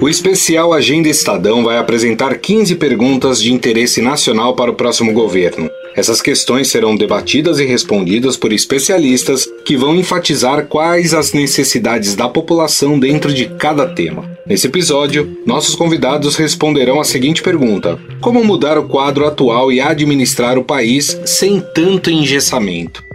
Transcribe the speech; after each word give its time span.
O 0.00 0.08
especial 0.08 0.72
Agenda 0.72 1.10
Estadão 1.10 1.62
vai 1.62 1.76
apresentar 1.76 2.38
15 2.38 2.76
perguntas 2.76 3.40
de 3.40 3.52
interesse 3.52 4.00
nacional 4.00 4.56
para 4.56 4.70
o 4.70 4.74
próximo 4.74 5.12
governo. 5.12 5.70
Essas 5.94 6.22
questões 6.22 6.68
serão 6.68 6.96
debatidas 6.96 7.58
e 7.58 7.66
respondidas 7.66 8.36
por 8.36 8.50
especialistas 8.50 9.46
que 9.64 9.76
vão 9.76 9.94
enfatizar 9.94 10.66
quais 10.66 11.12
as 11.12 11.34
necessidades 11.34 12.14
da 12.14 12.28
população 12.28 12.98
dentro 12.98 13.32
de 13.34 13.46
cada 13.46 13.86
tema. 13.86 14.24
Nesse 14.46 14.68
episódio, 14.68 15.36
nossos 15.44 15.74
convidados 15.74 16.34
responderão 16.36 16.98
a 16.98 17.04
seguinte 17.04 17.42
pergunta: 17.42 17.98
Como 18.22 18.42
mudar 18.42 18.78
o 18.78 18.88
quadro 18.88 19.26
atual 19.26 19.70
e 19.70 19.82
administrar 19.82 20.56
o 20.56 20.64
país 20.64 21.20
sem 21.26 21.60
tanto 21.74 22.10
engessamento? 22.10 23.09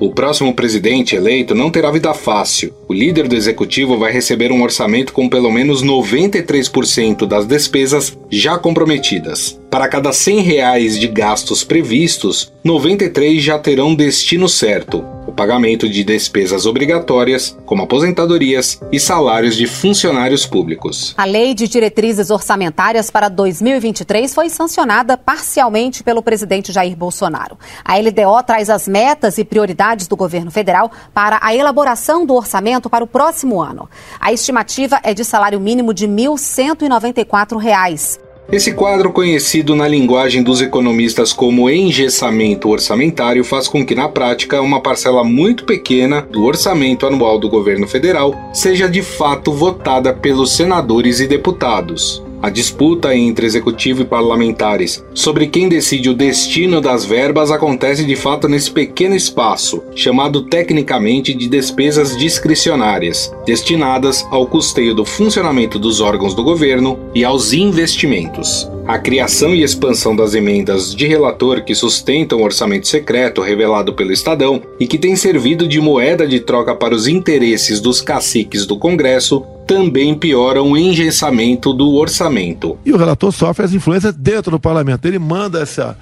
O 0.00 0.10
próximo 0.10 0.54
presidente 0.54 1.14
eleito 1.14 1.54
não 1.54 1.70
terá 1.70 1.90
vida 1.90 2.14
fácil. 2.14 2.72
O 2.88 2.94
líder 2.94 3.28
do 3.28 3.36
executivo 3.36 3.98
vai 3.98 4.10
receber 4.10 4.50
um 4.50 4.62
orçamento 4.62 5.12
com 5.12 5.28
pelo 5.28 5.52
menos 5.52 5.84
93% 5.84 7.26
das 7.26 7.44
despesas 7.44 8.16
já 8.30 8.56
comprometidas. 8.56 9.59
Para 9.70 9.88
cada 9.88 10.12
100 10.12 10.40
reais 10.40 10.98
de 10.98 11.06
gastos 11.06 11.62
previstos, 11.62 12.52
93 12.64 13.40
já 13.40 13.56
terão 13.56 13.94
destino 13.94 14.48
certo, 14.48 15.04
o 15.28 15.32
pagamento 15.32 15.88
de 15.88 16.02
despesas 16.02 16.66
obrigatórias, 16.66 17.56
como 17.64 17.84
aposentadorias 17.84 18.80
e 18.90 18.98
salários 18.98 19.54
de 19.54 19.68
funcionários 19.68 20.44
públicos. 20.44 21.14
A 21.16 21.24
Lei 21.24 21.54
de 21.54 21.68
Diretrizes 21.68 22.30
Orçamentárias 22.30 23.12
para 23.12 23.28
2023 23.28 24.34
foi 24.34 24.50
sancionada 24.50 25.16
parcialmente 25.16 26.02
pelo 26.02 26.20
presidente 26.20 26.72
Jair 26.72 26.96
Bolsonaro. 26.96 27.56
A 27.84 27.96
LDO 27.96 28.42
traz 28.44 28.68
as 28.68 28.88
metas 28.88 29.38
e 29.38 29.44
prioridades 29.44 30.08
do 30.08 30.16
governo 30.16 30.50
federal 30.50 30.90
para 31.14 31.38
a 31.40 31.54
elaboração 31.54 32.26
do 32.26 32.34
orçamento 32.34 32.90
para 32.90 33.04
o 33.04 33.06
próximo 33.06 33.62
ano. 33.62 33.88
A 34.18 34.32
estimativa 34.32 34.98
é 35.04 35.14
de 35.14 35.24
salário 35.24 35.60
mínimo 35.60 35.94
de 35.94 36.06
R$ 36.06 36.12
1.194. 36.12 38.29
Esse 38.52 38.72
quadro, 38.72 39.12
conhecido 39.12 39.76
na 39.76 39.86
linguagem 39.86 40.42
dos 40.42 40.60
economistas 40.60 41.32
como 41.32 41.70
engessamento 41.70 42.68
orçamentário, 42.68 43.44
faz 43.44 43.68
com 43.68 43.86
que, 43.86 43.94
na 43.94 44.08
prática, 44.08 44.60
uma 44.60 44.80
parcela 44.80 45.22
muito 45.22 45.64
pequena 45.64 46.22
do 46.22 46.42
orçamento 46.42 47.06
anual 47.06 47.38
do 47.38 47.48
governo 47.48 47.86
federal 47.86 48.34
seja 48.52 48.88
de 48.88 49.02
fato 49.02 49.52
votada 49.52 50.12
pelos 50.12 50.56
senadores 50.56 51.20
e 51.20 51.28
deputados. 51.28 52.20
A 52.42 52.48
disputa 52.48 53.14
entre 53.14 53.44
executivo 53.44 54.00
e 54.00 54.04
parlamentares 54.04 55.04
sobre 55.12 55.46
quem 55.46 55.68
decide 55.68 56.08
o 56.08 56.14
destino 56.14 56.80
das 56.80 57.04
verbas 57.04 57.50
acontece 57.50 58.02
de 58.04 58.16
fato 58.16 58.48
nesse 58.48 58.70
pequeno 58.70 59.14
espaço, 59.14 59.82
chamado 59.94 60.42
tecnicamente 60.42 61.34
de 61.34 61.46
despesas 61.46 62.16
discricionárias, 62.16 63.30
destinadas 63.44 64.26
ao 64.30 64.46
custeio 64.46 64.94
do 64.94 65.04
funcionamento 65.04 65.78
dos 65.78 66.00
órgãos 66.00 66.34
do 66.34 66.42
governo 66.42 66.98
e 67.14 67.24
aos 67.24 67.52
investimentos. 67.52 68.66
A 68.86 68.98
criação 68.98 69.54
e 69.54 69.62
expansão 69.62 70.16
das 70.16 70.34
emendas 70.34 70.94
de 70.94 71.06
relator 71.06 71.62
que 71.62 71.74
sustentam 71.74 72.40
o 72.40 72.44
orçamento 72.44 72.88
secreto 72.88 73.42
revelado 73.42 73.92
pelo 73.92 74.12
Estadão 74.12 74.62
e 74.80 74.86
que 74.86 74.98
tem 74.98 75.14
servido 75.14 75.68
de 75.68 75.78
moeda 75.78 76.26
de 76.26 76.40
troca 76.40 76.74
para 76.74 76.94
os 76.94 77.06
interesses 77.06 77.80
dos 77.80 78.00
caciques 78.00 78.64
do 78.64 78.78
Congresso 78.78 79.44
também 79.70 80.18
pioram 80.18 80.72
o 80.72 80.76
engessamento 80.76 81.72
do 81.72 81.94
orçamento. 81.94 82.76
E 82.84 82.92
o 82.92 82.96
relator 82.96 83.30
sofre 83.30 83.64
as 83.64 83.72
influências 83.72 84.12
dentro 84.12 84.50
do 84.50 84.58
parlamento. 84.58 85.06
Ele 85.06 85.18
manda 85.20 85.60
essa, 85.60 85.96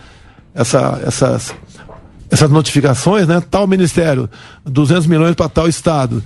essa, 0.54 0.98
essas, 1.04 1.54
essas 2.30 2.50
notificações, 2.50 3.28
né? 3.28 3.42
Tal 3.50 3.66
ministério, 3.66 4.26
200 4.64 5.06
milhões 5.06 5.34
para 5.34 5.50
tal 5.50 5.68
estado. 5.68 6.24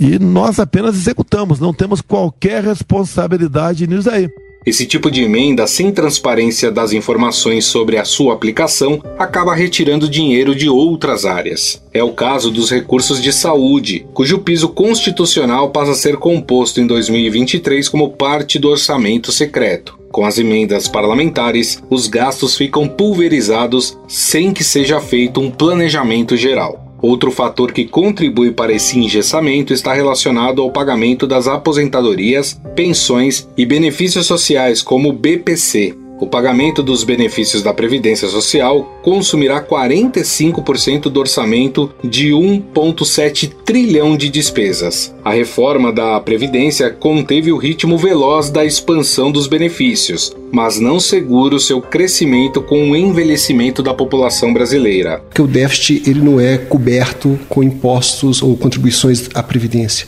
E 0.00 0.18
nós 0.18 0.58
apenas 0.58 0.94
executamos, 0.94 1.60
não 1.60 1.74
temos 1.74 2.00
qualquer 2.00 2.64
responsabilidade 2.64 3.86
nisso 3.86 4.08
aí. 4.08 4.30
Esse 4.68 4.84
tipo 4.84 5.10
de 5.10 5.22
emenda, 5.22 5.66
sem 5.66 5.90
transparência 5.90 6.70
das 6.70 6.92
informações 6.92 7.64
sobre 7.64 7.96
a 7.96 8.04
sua 8.04 8.34
aplicação, 8.34 9.02
acaba 9.18 9.54
retirando 9.54 10.10
dinheiro 10.10 10.54
de 10.54 10.68
outras 10.68 11.24
áreas. 11.24 11.82
É 11.90 12.02
o 12.02 12.12
caso 12.12 12.50
dos 12.50 12.70
recursos 12.70 13.22
de 13.22 13.32
saúde, 13.32 14.06
cujo 14.12 14.40
piso 14.40 14.68
constitucional 14.68 15.70
passa 15.70 15.92
a 15.92 15.94
ser 15.94 16.18
composto 16.18 16.82
em 16.82 16.86
2023 16.86 17.88
como 17.88 18.10
parte 18.10 18.58
do 18.58 18.68
orçamento 18.68 19.32
secreto. 19.32 19.98
Com 20.12 20.26
as 20.26 20.36
emendas 20.36 20.86
parlamentares, 20.86 21.82
os 21.88 22.06
gastos 22.06 22.54
ficam 22.54 22.86
pulverizados 22.86 23.96
sem 24.06 24.52
que 24.52 24.62
seja 24.62 25.00
feito 25.00 25.40
um 25.40 25.50
planejamento 25.50 26.36
geral. 26.36 26.87
Outro 27.00 27.30
fator 27.30 27.72
que 27.72 27.86
contribui 27.86 28.50
para 28.50 28.72
esse 28.72 28.98
engessamento 28.98 29.72
está 29.72 29.92
relacionado 29.92 30.60
ao 30.60 30.70
pagamento 30.70 31.26
das 31.26 31.46
aposentadorias, 31.46 32.60
pensões 32.74 33.48
e 33.56 33.64
benefícios 33.64 34.26
sociais, 34.26 34.82
como 34.82 35.10
o 35.10 35.12
BPC. 35.12 35.94
O 36.20 36.26
pagamento 36.26 36.82
dos 36.82 37.04
benefícios 37.04 37.62
da 37.62 37.72
Previdência 37.72 38.26
Social 38.26 38.98
consumirá 39.02 39.62
45% 39.62 41.02
do 41.02 41.20
orçamento 41.20 41.92
de 42.02 42.30
1,7 42.30 43.52
trilhão 43.64 44.16
de 44.16 44.28
despesas. 44.28 45.14
A 45.24 45.30
reforma 45.30 45.92
da 45.92 46.18
Previdência 46.18 46.90
conteve 46.90 47.52
o 47.52 47.56
ritmo 47.56 47.96
veloz 47.96 48.50
da 48.50 48.64
expansão 48.64 49.30
dos 49.30 49.46
benefícios, 49.46 50.36
mas 50.52 50.78
não 50.78 50.98
segura 50.98 51.54
o 51.54 51.60
seu 51.60 51.80
crescimento 51.80 52.60
com 52.60 52.90
o 52.90 52.96
envelhecimento 52.96 53.82
da 53.82 53.94
população 53.94 54.52
brasileira. 54.52 55.22
Que 55.34 55.42
o 55.42 55.46
déficit 55.46 56.08
ele 56.08 56.20
não 56.20 56.40
é 56.40 56.58
coberto 56.58 57.38
com 57.48 57.62
impostos 57.62 58.42
ou 58.42 58.56
contribuições 58.56 59.28
à 59.34 59.42
previdência. 59.42 60.06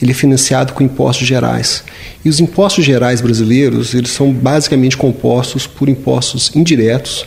Ele 0.00 0.10
é 0.10 0.14
financiado 0.14 0.72
com 0.72 0.82
impostos 0.82 1.26
gerais. 1.26 1.84
E 2.24 2.28
os 2.28 2.40
impostos 2.40 2.84
gerais 2.84 3.20
brasileiros, 3.20 3.94
eles 3.94 4.10
são 4.10 4.32
basicamente 4.32 4.96
compostos 4.96 5.66
por 5.66 5.88
impostos 5.88 6.54
indiretos, 6.54 7.24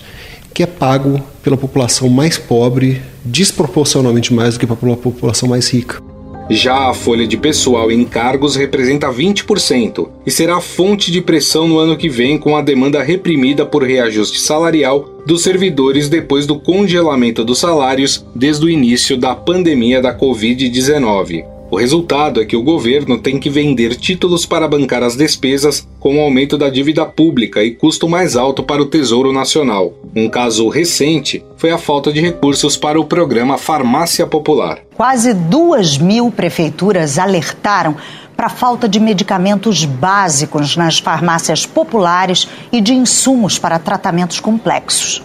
que 0.54 0.64
é 0.64 0.66
pago 0.66 1.22
pela 1.42 1.58
população 1.58 2.10
mais 2.10 2.38
pobre 2.38 3.02
desproporcionalmente 3.24 4.34
mais 4.34 4.56
do 4.56 4.60
que 4.60 4.68
pela 4.68 4.98
população 4.98 5.48
mais 5.48 5.70
rica. 5.70 6.11
Já 6.54 6.90
a 6.90 6.94
folha 6.94 7.26
de 7.26 7.38
pessoal 7.38 7.90
em 7.90 8.04
cargos 8.04 8.58
representa 8.58 9.08
20% 9.08 10.10
e 10.26 10.30
será 10.30 10.60
fonte 10.60 11.10
de 11.10 11.22
pressão 11.22 11.66
no 11.66 11.80
ano 11.80 11.96
que 11.96 12.10
vem 12.10 12.38
com 12.38 12.58
a 12.58 12.62
demanda 12.62 13.02
reprimida 13.02 13.66
por 13.66 13.84
reajuste 13.84 14.38
salarial 14.38 15.22
dos 15.26 15.44
servidores 15.44 16.10
depois 16.10 16.46
do 16.46 16.60
congelamento 16.60 17.46
dos 17.46 17.58
salários 17.58 18.26
desde 18.36 18.66
o 18.66 18.70
início 18.70 19.16
da 19.16 19.34
pandemia 19.34 20.02
da 20.02 20.14
Covid-19. 20.14 21.61
O 21.72 21.78
resultado 21.78 22.42
é 22.42 22.46
que 22.46 22.58
o 22.58 22.62
governo 22.62 23.18
tem 23.18 23.40
que 23.40 23.50
vender 23.50 23.96
títulos 23.96 24.46
para 24.46 24.68
bancar 24.68 25.02
as 25.04 25.16
despesas 25.16 25.88
com 26.02 26.18
o 26.18 26.20
aumento 26.20 26.58
da 26.58 26.70
dívida 26.70 27.06
pública 27.06 27.64
e 27.64 27.72
custo 27.72 28.10
mais 28.10 28.36
alto 28.36 28.62
para 28.62 28.82
o 28.82 28.86
Tesouro 28.86 29.32
Nacional. 29.32 29.94
Um 30.14 30.28
caso 30.28 30.68
recente 30.68 31.42
foi 31.56 31.72
a 31.72 31.78
falta 31.78 32.12
de 32.12 32.20
recursos 32.20 32.76
para 32.76 33.00
o 33.00 33.06
programa 33.06 33.58
Farmácia 33.58 34.28
Popular. 34.28 34.80
Quase 34.96 35.34
duas 35.34 35.98
mil 35.98 36.30
prefeituras 36.30 37.18
alertaram 37.18 37.96
para 38.36 38.48
a 38.48 38.50
falta 38.50 38.90
de 38.90 39.00
medicamentos 39.00 39.86
básicos 39.86 40.76
nas 40.76 41.00
farmácias 41.00 41.66
populares 41.66 42.50
e 42.70 42.82
de 42.82 42.94
insumos 42.94 43.58
para 43.58 43.80
tratamentos 43.80 44.42
complexos. 44.42 45.24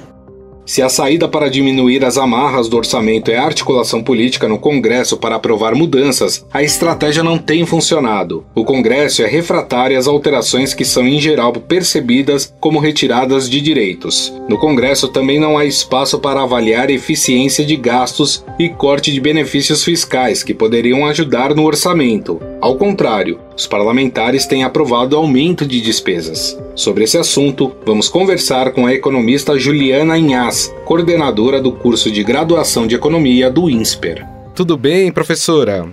Se 0.66 0.82
a 0.82 0.88
saída 0.88 1.28
para 1.28 1.49
diminuir 1.49 2.04
as 2.04 2.19
amarras 2.19 2.69
do 2.69 2.77
orçamento 2.77 3.31
é 3.31 3.37
a 3.37 3.44
articulação 3.44 4.03
política 4.03 4.49
no 4.49 4.59
Congresso 4.59 5.16
para 5.16 5.37
aprovar 5.37 5.77
mudanças, 5.77 6.44
a 6.53 6.60
estratégia 6.60 7.22
não 7.22 7.38
tem 7.38 7.65
funcionado. 7.65 8.44
O 8.53 8.65
Congresso 8.65 9.22
é 9.22 9.28
refratário 9.28 9.97
às 9.97 10.09
alterações 10.09 10.75
que 10.75 10.84
são, 10.84 11.06
em 11.06 11.21
geral, 11.21 11.53
percebidas 11.53 12.53
como 12.59 12.81
retiradas 12.81 13.49
de 13.49 13.60
direitos. 13.60 14.34
No 14.49 14.59
Congresso 14.59 15.06
também 15.06 15.38
não 15.38 15.56
há 15.56 15.65
espaço 15.65 16.19
para 16.19 16.43
avaliar 16.43 16.91
eficiência 16.91 17.65
de 17.65 17.77
gastos 17.77 18.44
e 18.59 18.69
corte 18.69 19.12
de 19.12 19.21
benefícios 19.21 19.84
fiscais 19.84 20.43
que 20.43 20.53
poderiam 20.53 21.06
ajudar 21.06 21.54
no 21.54 21.65
orçamento. 21.65 22.41
Ao 22.60 22.74
contrário, 22.74 23.39
os 23.56 23.66
parlamentares 23.66 24.47
têm 24.47 24.64
aprovado 24.64 25.16
aumento 25.16 25.66
de 25.66 25.80
despesas. 25.80 26.62
Sobre 26.74 27.04
esse 27.04 27.16
assunto, 27.16 27.74
vamos 27.86 28.08
conversar 28.08 28.72
com 28.72 28.86
a 28.86 28.92
economista 28.92 29.58
Juliana 29.58 30.18
Inhas, 30.18 30.68
coordenadora 30.84 31.60
do 31.60 31.72
curso 31.72 32.10
de 32.10 32.22
graduação 32.22 32.86
de 32.86 32.94
economia 32.94 33.50
do 33.50 33.70
INSPER. 33.70 34.26
Tudo 34.54 34.76
bem, 34.76 35.10
professora? 35.10 35.88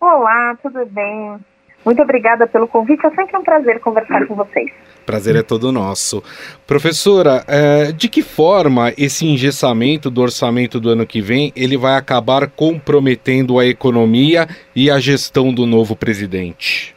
Olá, 0.00 0.56
tudo 0.62 0.86
bem. 0.86 1.36
Muito 1.84 2.00
obrigada 2.00 2.46
pelo 2.46 2.66
convite. 2.66 3.06
É 3.06 3.10
sempre 3.10 3.36
um 3.36 3.42
prazer 3.42 3.78
conversar 3.80 4.26
com 4.26 4.34
vocês. 4.34 4.72
Prazer 5.04 5.36
é 5.36 5.42
todo 5.42 5.70
nosso. 5.70 6.22
Professora, 6.66 7.44
é, 7.46 7.92
de 7.92 8.08
que 8.08 8.22
forma 8.22 8.94
esse 8.96 9.26
engessamento 9.26 10.10
do 10.10 10.22
orçamento 10.22 10.80
do 10.80 10.88
ano 10.88 11.06
que 11.06 11.20
vem 11.20 11.52
ele 11.54 11.76
vai 11.76 11.96
acabar 11.96 12.48
comprometendo 12.48 13.58
a 13.58 13.66
economia 13.66 14.48
e 14.74 14.90
a 14.90 14.98
gestão 14.98 15.52
do 15.52 15.66
novo 15.66 15.94
presidente? 15.94 16.93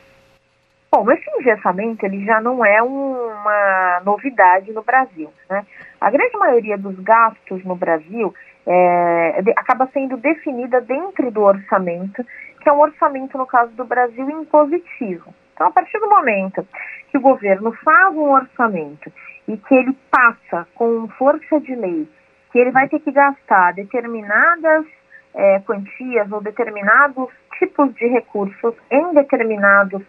Bom, 0.91 1.11
esse 1.11 1.29
engessamento 1.37 2.05
ele 2.05 2.23
já 2.25 2.39
não 2.39 2.63
é 2.65 2.81
uma 2.81 4.01
novidade 4.05 4.71
no 4.71 4.83
Brasil. 4.83 5.31
Né? 5.49 5.65
A 5.99 6.09
grande 6.09 6.37
maioria 6.37 6.77
dos 6.77 6.97
gastos 6.99 7.63
no 7.65 7.75
Brasil 7.75 8.33
é, 8.65 9.41
de, 9.41 9.51
acaba 9.51 9.89
sendo 9.93 10.17
definida 10.17 10.79
dentro 10.81 11.29
do 11.29 11.41
orçamento, 11.41 12.25
que 12.61 12.69
é 12.69 12.71
um 12.71 12.79
orçamento, 12.79 13.37
no 13.37 13.45
caso 13.45 13.71
do 13.73 13.85
Brasil, 13.85 14.29
impositivo. 14.29 15.33
Então, 15.53 15.67
a 15.67 15.71
partir 15.71 15.99
do 15.99 16.09
momento 16.09 16.65
que 17.09 17.17
o 17.17 17.21
governo 17.21 17.71
faz 17.83 18.15
um 18.15 18.31
orçamento 18.31 19.11
e 19.47 19.57
que 19.57 19.75
ele 19.75 19.97
passa 20.09 20.67
com 20.75 21.07
força 21.17 21.59
de 21.59 21.75
lei 21.75 22.07
que 22.51 22.59
ele 22.59 22.71
vai 22.71 22.87
ter 22.87 22.99
que 22.99 23.11
gastar 23.11 23.73
determinadas 23.73 24.85
é, 25.33 25.59
quantias 25.59 26.31
ou 26.31 26.41
determinados 26.41 27.29
tipos 27.59 27.93
de 27.95 28.07
recursos 28.07 28.73
em 28.89 29.13
determinados 29.13 30.01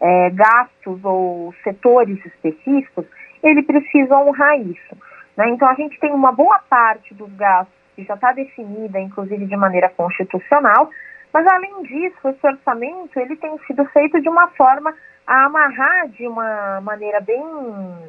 é, 0.00 0.30
gastos 0.30 1.04
ou 1.04 1.54
setores 1.62 2.24
específicos, 2.24 3.06
ele 3.42 3.62
precisa 3.62 4.16
honrar 4.16 4.58
isso. 4.60 4.96
Né? 5.36 5.50
Então, 5.50 5.68
a 5.68 5.74
gente 5.74 5.98
tem 6.00 6.12
uma 6.12 6.32
boa 6.32 6.58
parte 6.68 7.14
dos 7.14 7.32
gastos 7.34 7.74
que 7.94 8.04
já 8.04 8.14
está 8.14 8.32
definida, 8.32 9.00
inclusive 9.00 9.46
de 9.46 9.56
maneira 9.56 9.88
constitucional, 9.88 10.90
mas, 11.32 11.46
além 11.46 11.82
disso, 11.82 12.28
esse 12.28 12.46
orçamento 12.46 13.18
ele 13.18 13.36
tem 13.36 13.58
sido 13.66 13.84
feito 13.86 14.20
de 14.20 14.28
uma 14.28 14.48
forma 14.48 14.94
a 15.26 15.44
amarrar 15.44 16.08
de 16.08 16.26
uma 16.26 16.80
maneira 16.80 17.20
bem, 17.20 17.42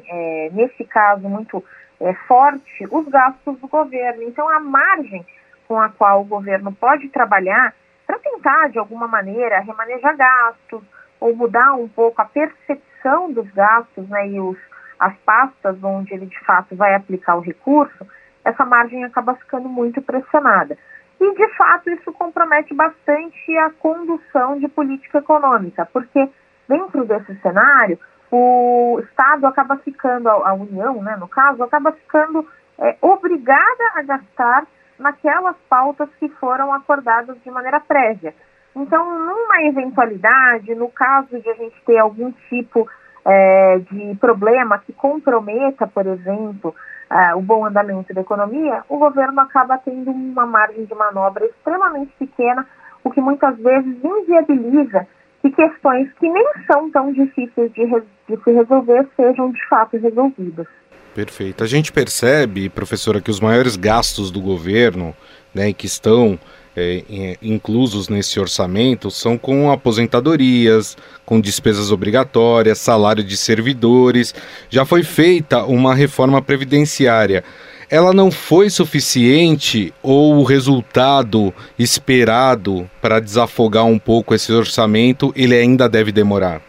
é, 0.08 0.50
nesse 0.52 0.84
caso, 0.84 1.28
muito 1.28 1.64
é, 2.00 2.14
forte, 2.26 2.86
os 2.90 3.08
gastos 3.08 3.58
do 3.58 3.68
governo. 3.68 4.22
Então, 4.22 4.48
a 4.48 4.60
margem 4.60 5.26
com 5.66 5.78
a 5.78 5.88
qual 5.88 6.22
o 6.22 6.24
governo 6.24 6.72
pode 6.72 7.08
trabalhar 7.08 7.74
para 8.06 8.18
tentar, 8.18 8.68
de 8.70 8.78
alguma 8.78 9.06
maneira, 9.06 9.60
remanejar 9.60 10.16
gastos 10.16 10.82
ou 11.20 11.34
mudar 11.34 11.74
um 11.74 11.88
pouco 11.88 12.20
a 12.20 12.24
percepção 12.24 13.32
dos 13.32 13.48
gastos 13.52 14.08
né, 14.08 14.28
e 14.28 14.40
os, 14.40 14.56
as 14.98 15.16
pastas 15.18 15.76
onde 15.82 16.14
ele, 16.14 16.26
de 16.26 16.38
fato, 16.44 16.74
vai 16.76 16.94
aplicar 16.94 17.36
o 17.36 17.40
recurso, 17.40 18.06
essa 18.44 18.64
margem 18.64 19.04
acaba 19.04 19.34
ficando 19.34 19.68
muito 19.68 20.00
pressionada. 20.00 20.76
E, 21.20 21.34
de 21.34 21.48
fato, 21.56 21.90
isso 21.90 22.12
compromete 22.12 22.72
bastante 22.74 23.58
a 23.58 23.70
condução 23.70 24.58
de 24.58 24.68
política 24.68 25.18
econômica, 25.18 25.86
porque 25.92 26.28
dentro 26.68 27.04
desse 27.04 27.34
cenário, 27.40 27.98
o 28.30 29.00
Estado 29.02 29.46
acaba 29.46 29.76
ficando, 29.78 30.28
a 30.28 30.52
União, 30.52 31.02
né, 31.02 31.16
no 31.16 31.26
caso, 31.26 31.62
acaba 31.62 31.92
ficando 31.92 32.46
é, 32.78 32.96
obrigada 33.00 33.92
a 33.96 34.02
gastar 34.02 34.66
naquelas 34.98 35.56
pautas 35.68 36.08
que 36.18 36.28
foram 36.28 36.72
acordadas 36.72 37.36
de 37.42 37.50
maneira 37.50 37.80
prévia. 37.80 38.34
Então, 38.74 39.18
numa 39.18 39.62
eventualidade, 39.62 40.74
no 40.74 40.88
caso 40.88 41.40
de 41.40 41.48
a 41.48 41.54
gente 41.54 41.74
ter 41.84 41.98
algum 41.98 42.32
tipo 42.48 42.88
é, 43.24 43.78
de 43.90 44.14
problema 44.16 44.78
que 44.78 44.92
comprometa, 44.92 45.86
por 45.86 46.06
exemplo, 46.06 46.74
é, 47.10 47.34
o 47.34 47.40
bom 47.40 47.64
andamento 47.64 48.14
da 48.14 48.20
economia, 48.20 48.84
o 48.88 48.98
governo 48.98 49.40
acaba 49.40 49.78
tendo 49.78 50.10
uma 50.10 50.46
margem 50.46 50.84
de 50.84 50.94
manobra 50.94 51.44
extremamente 51.46 52.12
pequena, 52.18 52.66
o 53.02 53.10
que 53.10 53.20
muitas 53.20 53.56
vezes 53.58 53.96
inviabiliza 54.02 55.06
que 55.40 55.50
questões 55.50 56.12
que 56.14 56.28
nem 56.28 56.46
são 56.66 56.90
tão 56.90 57.12
difíceis 57.12 57.72
de, 57.72 57.86
de 57.86 58.42
se 58.42 58.52
resolver 58.52 59.06
sejam 59.16 59.50
de 59.50 59.68
fato 59.68 59.96
resolvidas. 59.96 60.66
Perfeito. 61.14 61.64
A 61.64 61.66
gente 61.66 61.92
percebe, 61.92 62.68
professora, 62.68 63.20
que 63.20 63.30
os 63.30 63.40
maiores 63.40 63.76
gastos 63.76 64.30
do 64.30 64.40
governo, 64.40 65.14
né, 65.54 65.72
que 65.72 65.86
estão 65.86 66.38
é, 66.78 67.36
inclusos 67.42 68.08
nesse 68.08 68.38
orçamento, 68.38 69.10
são 69.10 69.36
com 69.36 69.70
aposentadorias, 69.70 70.96
com 71.24 71.40
despesas 71.40 71.90
obrigatórias, 71.90 72.78
salário 72.78 73.24
de 73.24 73.36
servidores. 73.36 74.34
Já 74.70 74.84
foi 74.84 75.02
feita 75.02 75.64
uma 75.64 75.94
reforma 75.94 76.40
previdenciária 76.40 77.44
ela 77.90 78.12
não 78.12 78.30
foi 78.30 78.68
suficiente 78.68 79.94
ou 80.02 80.36
o 80.36 80.44
resultado 80.44 81.54
esperado 81.78 82.88
para 83.00 83.18
desafogar 83.18 83.86
um 83.86 83.98
pouco 83.98 84.34
esse 84.34 84.52
orçamento, 84.52 85.32
ele 85.34 85.56
ainda 85.56 85.88
deve 85.88 86.12
demorar? 86.12 86.60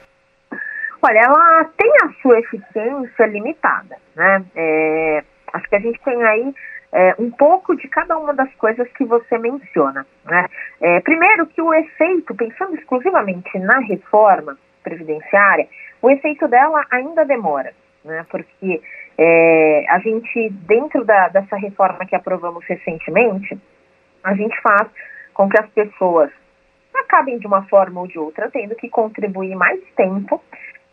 Olha, 1.01 1.19
ela 1.19 1.65
tem 1.77 1.91
a 2.03 2.21
sua 2.21 2.39
eficiência 2.39 3.25
limitada, 3.25 3.97
né? 4.15 4.43
É, 4.55 5.23
acho 5.53 5.69
que 5.69 5.75
a 5.75 5.79
gente 5.79 5.99
tem 6.03 6.23
aí 6.23 6.53
é, 6.91 7.15
um 7.19 7.29
pouco 7.29 7.75
de 7.75 7.87
cada 7.87 8.17
uma 8.17 8.33
das 8.33 8.53
coisas 8.55 8.87
que 8.93 9.05
você 9.05 9.37
menciona. 9.37 10.05
Né? 10.25 10.45
É, 10.81 10.99
primeiro 11.01 11.45
que 11.47 11.61
o 11.61 11.73
efeito, 11.73 12.35
pensando 12.35 12.75
exclusivamente 12.75 13.57
na 13.59 13.79
reforma 13.79 14.57
previdenciária, 14.83 15.67
o 16.01 16.09
efeito 16.09 16.47
dela 16.47 16.85
ainda 16.89 17.25
demora, 17.25 17.73
né? 18.03 18.25
Porque 18.29 18.81
é, 19.17 19.85
a 19.89 19.99
gente, 19.99 20.49
dentro 20.65 21.03
da, 21.03 21.27
dessa 21.27 21.57
reforma 21.57 22.05
que 22.05 22.15
aprovamos 22.15 22.63
recentemente, 22.65 23.59
a 24.23 24.33
gente 24.33 24.59
faz 24.61 24.87
com 25.33 25.49
que 25.49 25.59
as 25.59 25.69
pessoas 25.71 26.31
acabem 26.93 27.37
de 27.37 27.47
uma 27.47 27.63
forma 27.63 28.01
ou 28.01 28.07
de 28.07 28.17
outra 28.17 28.49
tendo 28.49 28.75
que 28.75 28.89
contribuir 28.89 29.55
mais 29.55 29.79
tempo. 29.95 30.41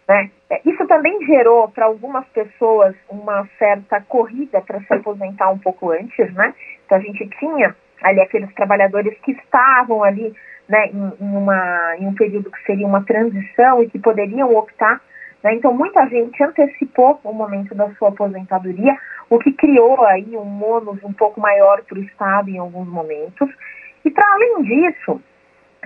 Né? 0.09 0.31
É, 0.51 0.61
isso 0.65 0.87
também 0.87 1.25
gerou 1.27 1.69
para 1.69 1.87
algumas 1.87 2.27
pessoas 2.29 2.95
uma 3.09 3.49
certa 3.59 4.01
corrida 4.01 4.61
para 4.61 4.81
se 4.81 4.95
aposentar 4.95 5.51
um 5.51 5.59
pouco 5.59 5.91
antes, 5.91 6.33
né? 6.35 6.55
Então 6.85 6.99
a 6.99 7.01
gente 7.01 7.29
tinha 7.39 7.75
ali 8.03 8.21
aqueles 8.21 8.53
trabalhadores 8.55 9.19
que 9.21 9.33
estavam 9.33 10.05
ali 10.05 10.33
né, 10.69 10.87
em, 10.89 11.13
em, 11.21 11.37
uma, 11.37 11.97
em 11.99 12.07
um 12.07 12.15
período 12.15 12.51
que 12.51 12.63
seria 12.65 12.87
uma 12.87 13.05
transição 13.05 13.83
e 13.83 13.89
que 13.89 13.99
poderiam 13.99 14.55
optar 14.55 15.01
né? 15.47 15.55
Então, 15.55 15.73
muita 15.73 16.05
gente 16.09 16.43
antecipou 16.43 17.21
o 17.23 17.33
momento 17.33 17.73
da 17.73 17.89
sua 17.95 18.09
aposentadoria, 18.09 18.97
o 19.31 19.39
que 19.39 19.53
criou 19.53 20.05
aí 20.05 20.37
um 20.37 20.65
ônus 20.65 21.03
um 21.05 21.13
pouco 21.13 21.41
maior 21.41 21.83
para 21.83 21.97
o 21.97 22.03
Estado 22.03 22.51
em 22.51 22.59
alguns 22.59 22.89
momentos. 22.89 23.49
E, 24.05 24.11
para 24.11 24.29
além 24.33 24.63
disso, 24.63 25.21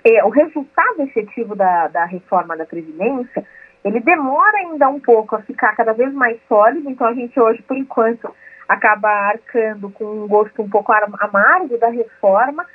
é, 0.03 0.25
o 0.25 0.31
resultado 0.31 1.03
efetivo 1.03 1.55
da, 1.55 1.89
da 1.89 2.07
reforma 2.07 2.57
da 2.57 2.65
Previdência, 2.65 3.45
ele 3.85 4.01
demora 4.01 4.59
ainda 4.59 4.89
um 4.89 5.01
pouco 5.01 5.37
a 5.37 5.43
ficar 5.43 5.75
cada 5.75 5.93
vez 5.93 6.13
mais 6.13 6.39
sólido, 6.49 6.89
então 6.91 7.07
a 7.07 7.15
gente 7.15 7.39
hoje, 7.39 7.63
por 7.63 7.77
enquanto, 7.77 8.35
acaba 8.69 9.09
arcando 9.09 9.91
com 9.91 10.05
um 10.05 10.29
gosto 10.29 10.63
um 10.63 10.69
pouco 10.69 10.93
amargo 10.93 11.79
da 11.79 11.89
reforma, 11.89 12.67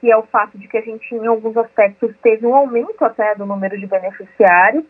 que 0.00 0.10
é 0.10 0.16
o 0.16 0.22
fato 0.22 0.58
de 0.58 0.68
que 0.68 0.78
a 0.78 0.82
gente, 0.82 1.14
em 1.14 1.26
alguns 1.26 1.56
aspectos, 1.56 2.14
teve 2.22 2.46
um 2.46 2.54
aumento 2.54 3.04
até 3.04 3.34
do 3.34 3.46
número 3.46 3.78
de 3.78 3.86
beneficiários, 3.86 4.84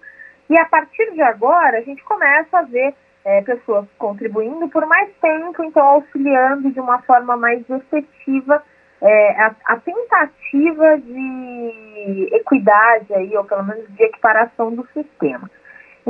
e 0.48 0.58
a 0.58 0.64
partir 0.64 1.12
de 1.12 1.22
agora, 1.22 1.78
a 1.78 1.82
gente 1.82 2.02
começa 2.04 2.58
a 2.58 2.62
ver 2.62 2.94
é, 3.24 3.40
pessoas 3.42 3.86
contribuindo 3.98 4.68
por 4.68 4.84
mais 4.86 5.08
tempo, 5.20 5.62
então 5.62 5.84
auxiliando 5.84 6.70
de 6.70 6.80
uma 6.80 7.00
forma 7.02 7.36
mais 7.36 7.62
efetiva 7.68 8.62
é, 9.00 9.40
a, 9.40 9.54
a, 9.66 9.76
tentativa 9.76 10.98
de 10.98 12.28
equidade 12.32 13.14
aí, 13.14 13.36
ou 13.36 13.44
pelo 13.44 13.64
menos 13.64 13.86
de 13.94 14.02
equiparação 14.02 14.74
do 14.74 14.86
sistema. 14.92 15.50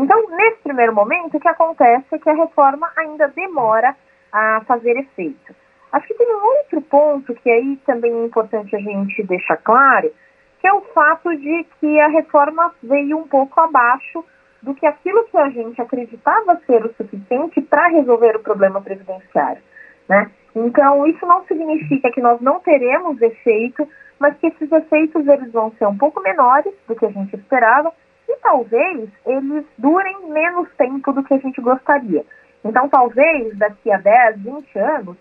Então, 0.03 0.31
nesse 0.31 0.63
primeiro 0.63 0.95
momento, 0.95 1.37
o 1.37 1.41
que 1.41 1.49
acontece 1.49 2.07
é 2.13 2.19
que 2.19 2.31
a 2.31 2.35
reforma 2.35 2.91
ainda 2.97 3.29
demora 3.29 3.95
a 4.33 4.63
fazer 4.67 4.97
efeito. 4.97 5.55
Acho 5.93 6.07
que 6.07 6.15
tem 6.15 6.35
um 6.35 6.43
outro 6.43 6.81
ponto 6.81 7.35
que 7.35 7.51
aí 7.51 7.77
também 7.85 8.11
é 8.11 8.25
importante 8.25 8.75
a 8.75 8.79
gente 8.79 9.23
deixar 9.25 9.59
claro, 9.59 10.11
que 10.59 10.67
é 10.67 10.73
o 10.73 10.81
fato 10.95 11.37
de 11.37 11.67
que 11.79 12.01
a 12.01 12.09
reforma 12.09 12.73
veio 12.83 13.19
um 13.19 13.29
pouco 13.29 13.61
abaixo 13.61 14.25
do 14.63 14.75
que 14.75 14.87
aquilo 14.87 15.25
que 15.25 15.37
a 15.37 15.51
gente 15.51 15.81
acreditava 15.83 16.61
ser 16.67 16.83
o 16.85 16.95
suficiente 16.95 17.61
para 17.61 17.89
resolver 17.89 18.37
o 18.37 18.43
problema 18.43 18.81
previdenciário. 18.81 19.63
Né? 20.09 20.31
Então, 20.55 21.07
isso 21.07 21.27
não 21.27 21.45
significa 21.45 22.11
que 22.11 22.23
nós 22.23 22.41
não 22.41 22.59
teremos 22.61 23.21
efeito, 23.21 23.87
mas 24.19 24.35
que 24.39 24.47
esses 24.47 24.73
efeitos 24.73 25.27
eles 25.27 25.53
vão 25.53 25.73
ser 25.73 25.87
um 25.87 25.97
pouco 25.97 26.23
menores 26.23 26.73
do 26.89 26.97
que 26.97 27.05
a 27.05 27.11
gente 27.11 27.37
esperava 27.37 27.93
e 28.31 28.37
talvez 28.37 29.11
eles 29.27 29.65
durem 29.77 30.31
menos 30.31 30.69
tempo 30.77 31.13
do 31.13 31.25
que 31.25 31.35
a 31.35 31.39
gente 31.39 31.61
gostaria. 31.61 32.25
Então, 32.65 32.89
talvez 32.89 33.57
daqui 33.59 33.91
a 33.91 33.99
10, 33.99 34.43
20 34.43 34.79
anos, 34.79 35.17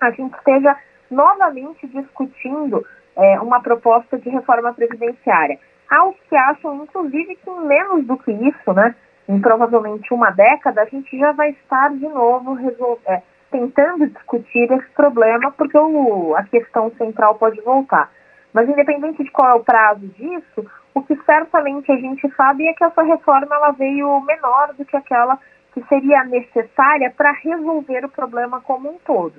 a 0.00 0.10
gente 0.10 0.34
esteja 0.36 0.76
novamente 1.10 1.86
discutindo 1.88 2.86
é, 3.16 3.38
uma 3.40 3.60
proposta 3.60 4.18
de 4.18 4.30
reforma 4.30 4.72
previdenciária. 4.72 5.58
Há 5.90 6.08
os 6.08 6.16
que 6.28 6.34
acham, 6.34 6.84
inclusive, 6.84 7.36
que 7.36 7.50
em 7.50 7.66
menos 7.66 8.06
do 8.06 8.16
que 8.16 8.32
isso, 8.32 8.72
né, 8.72 8.94
em 9.28 9.38
provavelmente 9.40 10.12
uma 10.14 10.30
década, 10.30 10.82
a 10.82 10.86
gente 10.86 11.18
já 11.18 11.32
vai 11.32 11.50
estar 11.50 11.90
de 11.90 12.08
novo 12.08 12.58
é, 13.06 13.22
tentando 13.50 14.06
discutir 14.06 14.72
esse 14.72 14.88
problema, 14.94 15.52
porque 15.52 15.76
o, 15.76 16.34
a 16.34 16.44
questão 16.44 16.90
central 16.96 17.34
pode 17.34 17.60
voltar. 17.60 18.10
Mas 18.54 18.68
independente 18.68 19.22
de 19.22 19.30
qual 19.30 19.50
é 19.50 19.54
o 19.54 19.64
prazo 19.64 20.06
disso, 20.08 20.66
o 20.94 21.02
que 21.02 21.16
certamente 21.24 21.90
a 21.90 21.96
gente 21.96 22.28
sabe 22.36 22.66
é 22.66 22.74
que 22.74 22.84
essa 22.84 23.02
reforma 23.02 23.54
ela 23.54 23.70
veio 23.72 24.20
menor 24.20 24.74
do 24.74 24.84
que 24.84 24.96
aquela 24.96 25.38
que 25.72 25.82
seria 25.88 26.24
necessária 26.24 27.12
para 27.16 27.32
resolver 27.32 28.04
o 28.04 28.10
problema 28.10 28.60
como 28.60 28.90
um 28.90 28.98
todo. 28.98 29.34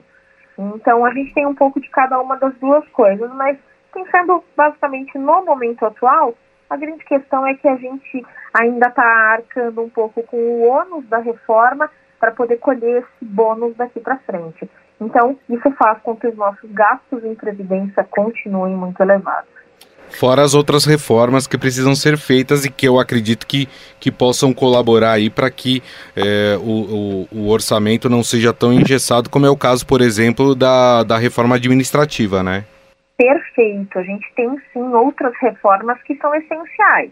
Então 0.57 1.05
a 1.05 1.12
gente 1.12 1.33
tem 1.33 1.45
um 1.45 1.55
pouco 1.55 1.79
de 1.79 1.89
cada 1.89 2.19
uma 2.19 2.38
das 2.38 2.53
duas 2.55 2.88
coisas, 2.89 3.31
mas 3.36 3.57
pensando 3.93 4.43
basicamente 4.55 5.17
no 5.17 5.45
momento 5.45 5.86
atual, 5.86 6.33
a 6.69 6.75
grande 6.75 7.03
questão 7.05 7.45
é 7.45 7.53
que 7.53 7.67
a 7.67 7.75
gente 7.75 8.25
ainda 8.53 8.88
está 8.88 9.05
arcando 9.33 9.81
um 9.81 9.89
pouco 9.89 10.24
com 10.24 10.38
o 10.38 10.67
ônus 10.67 11.05
da 11.07 11.19
reforma 11.19 11.89
para 12.19 12.31
poder 12.31 12.57
colher 12.57 13.03
esse 13.03 13.25
bônus 13.25 13.75
daqui 13.75 14.00
para 14.00 14.17
frente. 14.19 14.69
Então, 15.00 15.38
isso 15.50 15.69
faz 15.72 16.00
com 16.01 16.15
que 16.15 16.27
os 16.27 16.36
nossos 16.36 16.72
gastos 16.72 17.24
em 17.25 17.36
previdência 17.36 18.03
continuem 18.05 18.75
muito 18.75 19.01
elevados. 19.01 19.52
Fora 20.13 20.43
as 20.43 20.53
outras 20.53 20.86
reformas 20.86 21.48
que 21.48 21.58
precisam 21.58 21.96
ser 21.96 22.17
feitas 22.17 22.65
e 22.65 22.72
que 22.72 22.88
eu 22.88 23.00
acredito 23.00 23.48
que, 23.48 23.67
que 24.00 24.12
possam 24.12 24.53
colaborar 24.53 25.13
aí 25.13 25.29
para 25.29 25.50
que 25.50 25.82
é, 26.15 26.55
o, 26.60 27.27
o, 27.32 27.39
o, 27.39 27.50
orçamento 27.50 28.10
não 28.10 28.24
seja 28.24 28.53
tão 28.53 28.72
engessado 28.72 29.29
como 29.29 29.46
é 29.46 29.50
o 29.50 29.58
caso, 29.58 29.86
por 29.86 30.01
exemplo, 30.01 30.53
da, 30.53 31.03
da 31.03 31.17
reforma 31.17 31.55
administrativa, 31.55 32.43
né? 32.43 32.63
Perfeito. 33.17 33.98
A 33.98 34.03
gente 34.03 34.32
tem 34.36 34.50
sim 34.72 34.93
outras 34.93 35.34
reformas 35.41 36.01
que 36.03 36.15
são 36.15 36.34
essenciais. 36.36 37.12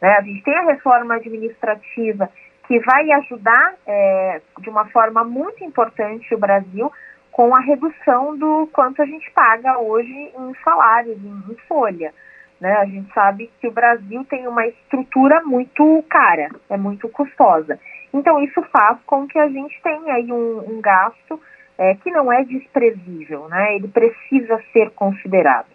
Né? 0.00 0.08
A 0.18 0.22
gente 0.22 0.42
tem 0.42 0.54
a 0.54 0.66
reforma 0.66 1.14
administrativa 1.16 2.30
que 2.66 2.78
vai 2.80 3.10
ajudar 3.12 3.74
é, 3.86 4.40
de 4.60 4.68
uma 4.68 4.86
forma 4.86 5.24
muito 5.24 5.62
importante 5.64 6.34
o 6.34 6.38
Brasil 6.38 6.90
com 7.30 7.54
a 7.54 7.60
redução 7.60 8.36
do 8.36 8.68
quanto 8.72 9.02
a 9.02 9.06
gente 9.06 9.30
paga 9.32 9.78
hoje 9.78 10.10
em 10.10 10.52
salários, 10.64 11.18
em, 11.22 11.52
em 11.52 11.56
folha. 11.68 12.12
Né? 12.60 12.72
A 12.72 12.84
gente 12.86 13.12
sabe 13.12 13.50
que 13.60 13.68
o 13.68 13.72
Brasil 13.72 14.24
tem 14.24 14.48
uma 14.48 14.66
estrutura 14.66 15.42
muito 15.42 16.04
cara, 16.08 16.48
é 16.70 16.76
muito 16.76 17.08
custosa. 17.08 17.78
Então 18.12 18.40
isso 18.42 18.62
faz 18.72 18.98
com 19.04 19.26
que 19.26 19.38
a 19.38 19.48
gente 19.48 19.78
tenha 19.82 20.14
aí 20.14 20.32
um, 20.32 20.76
um 20.76 20.80
gasto 20.80 21.40
é, 21.78 21.94
que 21.96 22.10
não 22.10 22.32
é 22.32 22.42
desprezível, 22.44 23.48
né? 23.48 23.76
Ele 23.76 23.88
precisa 23.88 24.58
ser 24.72 24.90
considerado, 24.92 25.66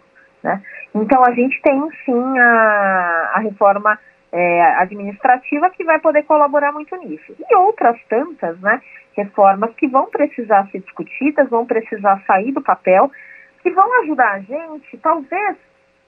né? 0.42 0.60
Então 0.92 1.24
a 1.24 1.30
gente 1.30 1.60
tem 1.62 1.80
sim 2.04 2.38
a, 2.38 3.32
a 3.34 3.38
reforma 3.38 3.96
é, 4.32 4.62
administrativa 4.78 5.70
que 5.70 5.84
vai 5.84 6.00
poder 6.00 6.24
colaborar 6.24 6.72
muito 6.72 6.96
nisso. 6.96 7.36
E 7.38 7.54
outras 7.54 7.96
tantas, 8.08 8.58
né? 8.60 8.80
Reformas 9.16 9.72
que 9.76 9.86
vão 9.86 10.06
precisar 10.06 10.66
ser 10.72 10.80
discutidas, 10.80 11.48
vão 11.48 11.64
precisar 11.64 12.20
sair 12.26 12.50
do 12.50 12.62
papel, 12.62 13.10
que 13.62 13.70
vão 13.70 14.00
ajudar 14.00 14.32
a 14.32 14.40
gente, 14.40 14.98
talvez 14.98 15.56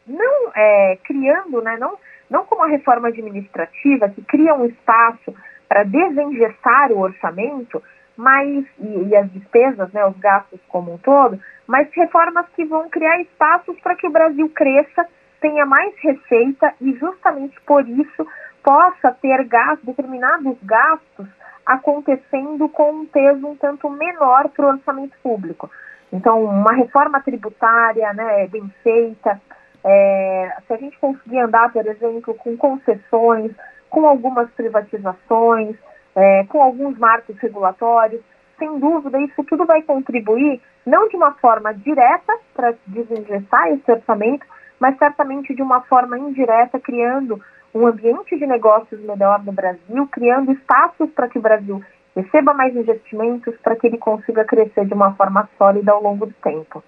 não 0.06 0.50
é, 0.54 0.98
criando, 1.04 1.62
né, 1.62 1.76
não, 1.78 1.96
não 2.30 2.44
como 2.44 2.62
a 2.62 2.68
reforma 2.68 3.08
administrativa, 3.08 4.08
que 4.08 4.22
cria 4.22 4.54
um 4.54 4.66
espaço 4.66 5.34
para 5.68 5.84
desengessar 5.84 6.92
o 6.92 7.00
orçamento, 7.00 7.82
mas, 8.16 8.64
e, 8.78 9.08
e, 9.08 9.16
as 9.16 9.30
despesas, 9.32 9.92
né, 9.92 10.04
os 10.06 10.16
gastos 10.18 10.60
como 10.68 10.94
um 10.94 10.98
todo, 10.98 11.40
mas 11.66 11.88
reformas 11.92 12.46
que 12.54 12.64
vão 12.64 12.88
criar 12.88 13.20
espaços 13.20 13.78
para 13.80 13.96
que 13.96 14.06
o 14.06 14.12
Brasil 14.12 14.48
cresça, 14.50 15.06
tenha 15.40 15.66
mais 15.66 15.94
receita 15.98 16.72
e 16.80 16.92
justamente 16.94 17.60
por 17.62 17.86
isso 17.88 18.26
possa 18.62 19.10
ter 19.20 19.44
gastos, 19.44 19.84
determinados 19.84 20.56
gastos 20.62 21.26
acontecendo 21.66 22.68
com 22.68 22.92
um 22.92 23.06
peso 23.06 23.46
um 23.46 23.56
tanto 23.56 23.90
menor 23.90 24.48
para 24.50 24.66
o 24.66 24.68
orçamento 24.68 25.16
público. 25.22 25.70
Então, 26.12 26.44
uma 26.44 26.72
reforma 26.72 27.20
tributária 27.20 28.12
né, 28.12 28.46
bem 28.46 28.72
feita, 28.82 29.40
é, 29.84 30.56
se 30.66 30.72
a 30.72 30.76
gente 30.76 30.98
conseguir 30.98 31.38
andar, 31.40 31.70
por 31.72 31.86
exemplo, 31.86 32.34
com 32.34 32.56
concessões, 32.56 33.52
com 33.90 34.06
algumas 34.06 34.50
privatizações, 34.52 35.76
é, 36.16 36.44
com 36.44 36.62
alguns 36.62 36.98
marcos 36.98 37.36
regulatórios, 37.38 38.22
sem 38.58 38.78
dúvida 38.78 39.20
isso 39.20 39.44
tudo 39.44 39.66
vai 39.66 39.82
contribuir, 39.82 40.60
não 40.86 41.08
de 41.08 41.16
uma 41.16 41.32
forma 41.34 41.74
direta 41.74 42.32
para 42.54 42.74
desengessar 42.86 43.68
esse 43.72 43.90
orçamento, 43.90 44.46
mas 44.80 44.96
certamente 44.96 45.54
de 45.54 45.62
uma 45.62 45.82
forma 45.82 46.18
indireta, 46.18 46.80
criando 46.80 47.40
um 47.74 47.86
ambiente 47.86 48.38
de 48.38 48.46
negócios 48.46 49.00
melhor 49.00 49.44
no 49.44 49.52
Brasil, 49.52 50.08
criando 50.10 50.52
espaços 50.52 51.10
para 51.10 51.28
que 51.28 51.38
o 51.38 51.42
Brasil 51.42 51.82
receba 52.14 52.54
mais 52.54 52.74
investimentos 52.76 53.54
para 53.62 53.76
que 53.76 53.86
ele 53.86 53.98
consiga 53.98 54.44
crescer 54.44 54.86
de 54.86 54.94
uma 54.94 55.12
forma 55.14 55.48
sólida 55.58 55.92
ao 55.92 56.02
longo 56.02 56.26
do 56.26 56.34
tempo. 56.42 56.82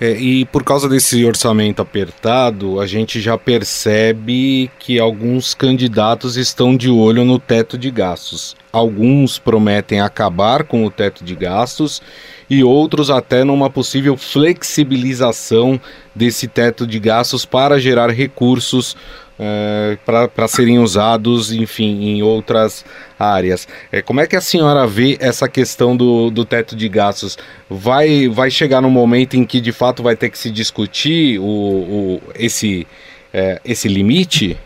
É, 0.00 0.10
e 0.12 0.44
por 0.46 0.64
causa 0.64 0.88
desse 0.88 1.24
orçamento 1.24 1.80
apertado, 1.80 2.80
a 2.80 2.86
gente 2.86 3.20
já 3.20 3.38
percebe 3.38 4.70
que 4.78 4.98
alguns 4.98 5.54
candidatos 5.54 6.36
estão 6.36 6.76
de 6.76 6.90
olho 6.90 7.24
no 7.24 7.38
teto 7.38 7.78
de 7.78 7.90
gastos. 7.90 8.56
Alguns 8.72 9.38
prometem 9.38 10.00
acabar 10.00 10.64
com 10.64 10.84
o 10.84 10.90
teto 10.90 11.24
de 11.24 11.36
gastos 11.36 12.02
e 12.50 12.64
outros 12.64 13.10
até 13.10 13.44
numa 13.44 13.70
possível 13.70 14.16
flexibilização 14.16 15.80
desse 16.14 16.48
teto 16.48 16.86
de 16.86 16.98
gastos 16.98 17.44
para 17.44 17.78
gerar 17.78 18.10
recursos 18.10 18.96
é, 19.38 19.98
para 20.04 20.48
serem 20.48 20.78
usados, 20.78 21.52
enfim, 21.52 22.04
em 22.04 22.22
outras 22.22 22.84
áreas. 23.18 23.66
É, 23.90 24.02
como 24.02 24.20
é 24.20 24.26
que 24.26 24.36
a 24.36 24.40
senhora 24.40 24.86
vê 24.86 25.16
essa 25.20 25.48
questão 25.48 25.96
do, 25.96 26.30
do 26.30 26.44
teto 26.44 26.76
de 26.76 26.88
gastos? 26.88 27.38
Vai, 27.68 28.28
vai 28.28 28.50
chegar 28.50 28.80
no 28.80 28.90
momento 28.90 29.34
em 29.34 29.44
que 29.44 29.60
de 29.60 29.72
fato 29.72 30.02
vai 30.02 30.16
ter 30.16 30.30
que 30.30 30.38
se 30.38 30.50
discutir 30.50 31.38
o, 31.40 31.44
o 31.44 32.22
esse, 32.34 32.86
é, 33.32 33.60
esse 33.64 33.88
limite? 33.88 34.58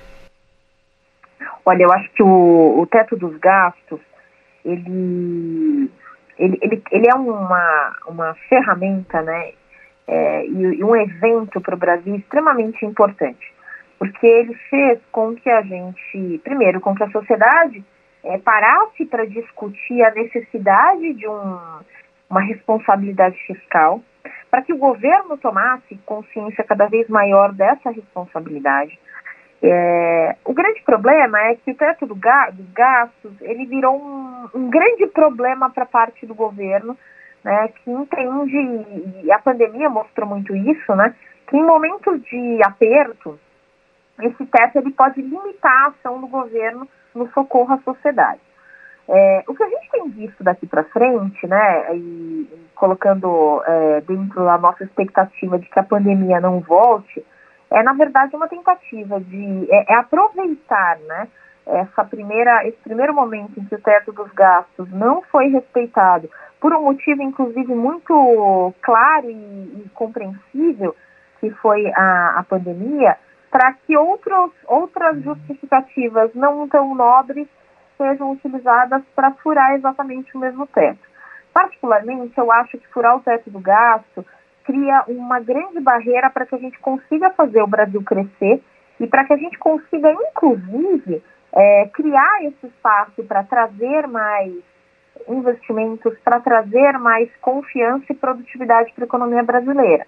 Olha, 1.64 1.82
eu 1.82 1.92
acho 1.92 2.10
que 2.12 2.22
o, 2.22 2.80
o 2.80 2.86
teto 2.86 3.16
dos 3.16 3.36
gastos, 3.38 4.00
ele, 4.64 5.90
ele, 6.38 6.58
ele, 6.62 6.82
ele 6.90 7.06
é 7.10 7.14
uma, 7.14 7.96
uma 8.06 8.34
ferramenta, 8.48 9.20
né, 9.20 9.52
é, 10.06 10.46
e, 10.46 10.78
e 10.78 10.84
um 10.84 10.96
evento 10.96 11.60
para 11.60 11.74
o 11.74 11.78
Brasil 11.78 12.16
extremamente 12.16 12.86
importante 12.86 13.57
porque 13.98 14.26
ele 14.26 14.54
fez 14.70 15.00
com 15.10 15.34
que 15.34 15.50
a 15.50 15.62
gente, 15.62 16.40
primeiro, 16.44 16.80
com 16.80 16.94
que 16.94 17.02
a 17.02 17.10
sociedade 17.10 17.84
é, 18.24 18.38
parasse 18.38 19.04
para 19.06 19.26
discutir 19.26 20.02
a 20.02 20.12
necessidade 20.12 21.14
de 21.14 21.26
um, 21.26 21.58
uma 22.30 22.40
responsabilidade 22.40 23.36
fiscal, 23.46 24.00
para 24.50 24.62
que 24.62 24.72
o 24.72 24.78
governo 24.78 25.36
tomasse 25.36 25.96
consciência 26.06 26.64
cada 26.64 26.86
vez 26.86 27.08
maior 27.08 27.52
dessa 27.52 27.90
responsabilidade. 27.90 28.98
É, 29.60 30.36
o 30.44 30.54
grande 30.54 30.80
problema 30.82 31.40
é 31.40 31.56
que 31.56 31.72
o 31.72 31.74
teto 31.74 32.06
do 32.06 32.14
ga 32.14 32.50
dos 32.50 32.70
gastos 32.70 33.32
ele 33.40 33.66
virou 33.66 33.96
um, 33.96 34.48
um 34.54 34.70
grande 34.70 35.06
problema 35.08 35.68
para 35.68 35.84
parte 35.84 36.24
do 36.24 36.34
governo, 36.34 36.96
né, 37.42 37.68
que 37.68 37.90
entende, 37.90 38.86
e 39.24 39.32
a 39.32 39.38
pandemia 39.38 39.88
mostrou 39.88 40.28
muito 40.28 40.54
isso, 40.54 40.94
né, 40.94 41.14
que 41.48 41.56
em 41.56 41.64
momentos 41.64 42.22
de 42.22 42.60
aperto, 42.62 43.38
esse 44.22 44.46
teto 44.46 44.78
ele 44.78 44.90
pode 44.90 45.20
limitar 45.20 45.72
a 45.72 45.88
ação 45.88 46.20
do 46.20 46.26
governo 46.26 46.88
no 47.14 47.30
socorro 47.32 47.74
à 47.74 47.78
sociedade. 47.78 48.40
É, 49.08 49.42
o 49.48 49.54
que 49.54 49.62
a 49.62 49.68
gente 49.68 49.90
tem 49.90 50.08
visto 50.10 50.44
daqui 50.44 50.66
para 50.66 50.84
frente, 50.84 51.46
né, 51.46 51.96
e, 51.96 52.68
colocando 52.74 53.62
é, 53.66 54.00
dentro 54.02 54.44
da 54.44 54.58
nossa 54.58 54.84
expectativa 54.84 55.58
de 55.58 55.66
que 55.68 55.80
a 55.80 55.82
pandemia 55.82 56.40
não 56.40 56.60
volte, 56.60 57.24
é 57.70 57.82
na 57.82 57.94
verdade 57.94 58.36
uma 58.36 58.48
tentativa 58.48 59.18
de 59.20 59.66
é, 59.70 59.92
é 59.92 59.96
aproveitar, 59.96 60.98
né, 61.06 61.28
essa 61.66 62.04
primeira, 62.04 62.66
esse 62.66 62.78
primeiro 62.78 63.14
momento 63.14 63.58
em 63.58 63.64
que 63.64 63.74
o 63.74 63.80
teto 63.80 64.12
dos 64.12 64.30
gastos 64.32 64.90
não 64.90 65.22
foi 65.22 65.48
respeitado 65.48 66.30
por 66.60 66.74
um 66.74 66.82
motivo, 66.82 67.22
inclusive, 67.22 67.74
muito 67.74 68.74
claro 68.82 69.30
e, 69.30 69.34
e 69.34 69.90
compreensível, 69.94 70.94
que 71.40 71.50
foi 71.50 71.86
a, 71.94 72.38
a 72.38 72.42
pandemia, 72.42 73.16
para 73.58 73.72
que 73.72 73.96
outros, 73.96 74.52
outras 74.68 75.20
justificativas 75.20 76.32
não 76.32 76.68
tão 76.68 76.94
nobres 76.94 77.48
sejam 77.96 78.30
utilizadas 78.30 79.02
para 79.16 79.32
furar 79.32 79.74
exatamente 79.74 80.36
o 80.36 80.38
mesmo 80.38 80.64
teto. 80.68 81.00
Particularmente, 81.52 82.38
eu 82.38 82.52
acho 82.52 82.78
que 82.78 82.86
furar 82.86 83.16
o 83.16 83.20
teto 83.20 83.50
do 83.50 83.58
gasto 83.58 84.24
cria 84.62 85.02
uma 85.08 85.40
grande 85.40 85.80
barreira 85.80 86.30
para 86.30 86.46
que 86.46 86.54
a 86.54 86.58
gente 86.58 86.78
consiga 86.78 87.30
fazer 87.30 87.60
o 87.60 87.66
Brasil 87.66 88.00
crescer 88.04 88.62
e 89.00 89.08
para 89.08 89.24
que 89.24 89.32
a 89.32 89.36
gente 89.36 89.58
consiga, 89.58 90.12
inclusive, 90.12 91.20
é, 91.52 91.90
criar 91.92 92.44
esse 92.44 92.64
espaço 92.64 93.24
para 93.24 93.42
trazer 93.42 94.06
mais 94.06 94.52
investimentos, 95.28 96.16
para 96.20 96.38
trazer 96.38 96.96
mais 96.96 97.28
confiança 97.40 98.04
e 98.08 98.14
produtividade 98.14 98.92
para 98.92 99.02
a 99.02 99.06
economia 99.06 99.42
brasileira. 99.42 100.06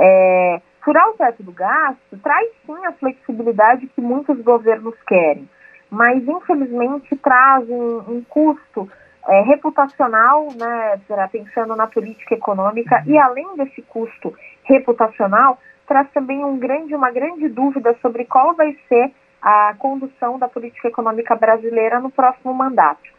É, 0.00 0.62
Furar 0.86 1.10
o 1.10 1.14
teto 1.14 1.42
do 1.42 1.50
gasto 1.50 2.16
traz 2.22 2.48
sim 2.64 2.86
a 2.86 2.92
flexibilidade 2.92 3.88
que 3.88 4.00
muitos 4.00 4.40
governos 4.40 4.94
querem, 5.04 5.48
mas 5.90 6.22
infelizmente 6.22 7.16
traz 7.16 7.68
um, 7.68 8.04
um 8.08 8.24
custo 8.28 8.88
é, 9.26 9.40
reputacional, 9.40 10.46
né, 10.54 11.00
pensando 11.32 11.74
na 11.74 11.88
política 11.88 12.36
econômica, 12.36 13.02
e 13.04 13.18
além 13.18 13.56
desse 13.56 13.82
custo 13.82 14.32
reputacional, 14.62 15.58
traz 15.88 16.08
também 16.12 16.44
um 16.44 16.56
grande, 16.56 16.94
uma 16.94 17.10
grande 17.10 17.48
dúvida 17.48 17.96
sobre 18.00 18.24
qual 18.24 18.54
vai 18.54 18.76
ser 18.88 19.10
a 19.42 19.74
condução 19.80 20.38
da 20.38 20.46
política 20.46 20.86
econômica 20.86 21.34
brasileira 21.34 21.98
no 21.98 22.12
próximo 22.12 22.54
mandato. 22.54 23.10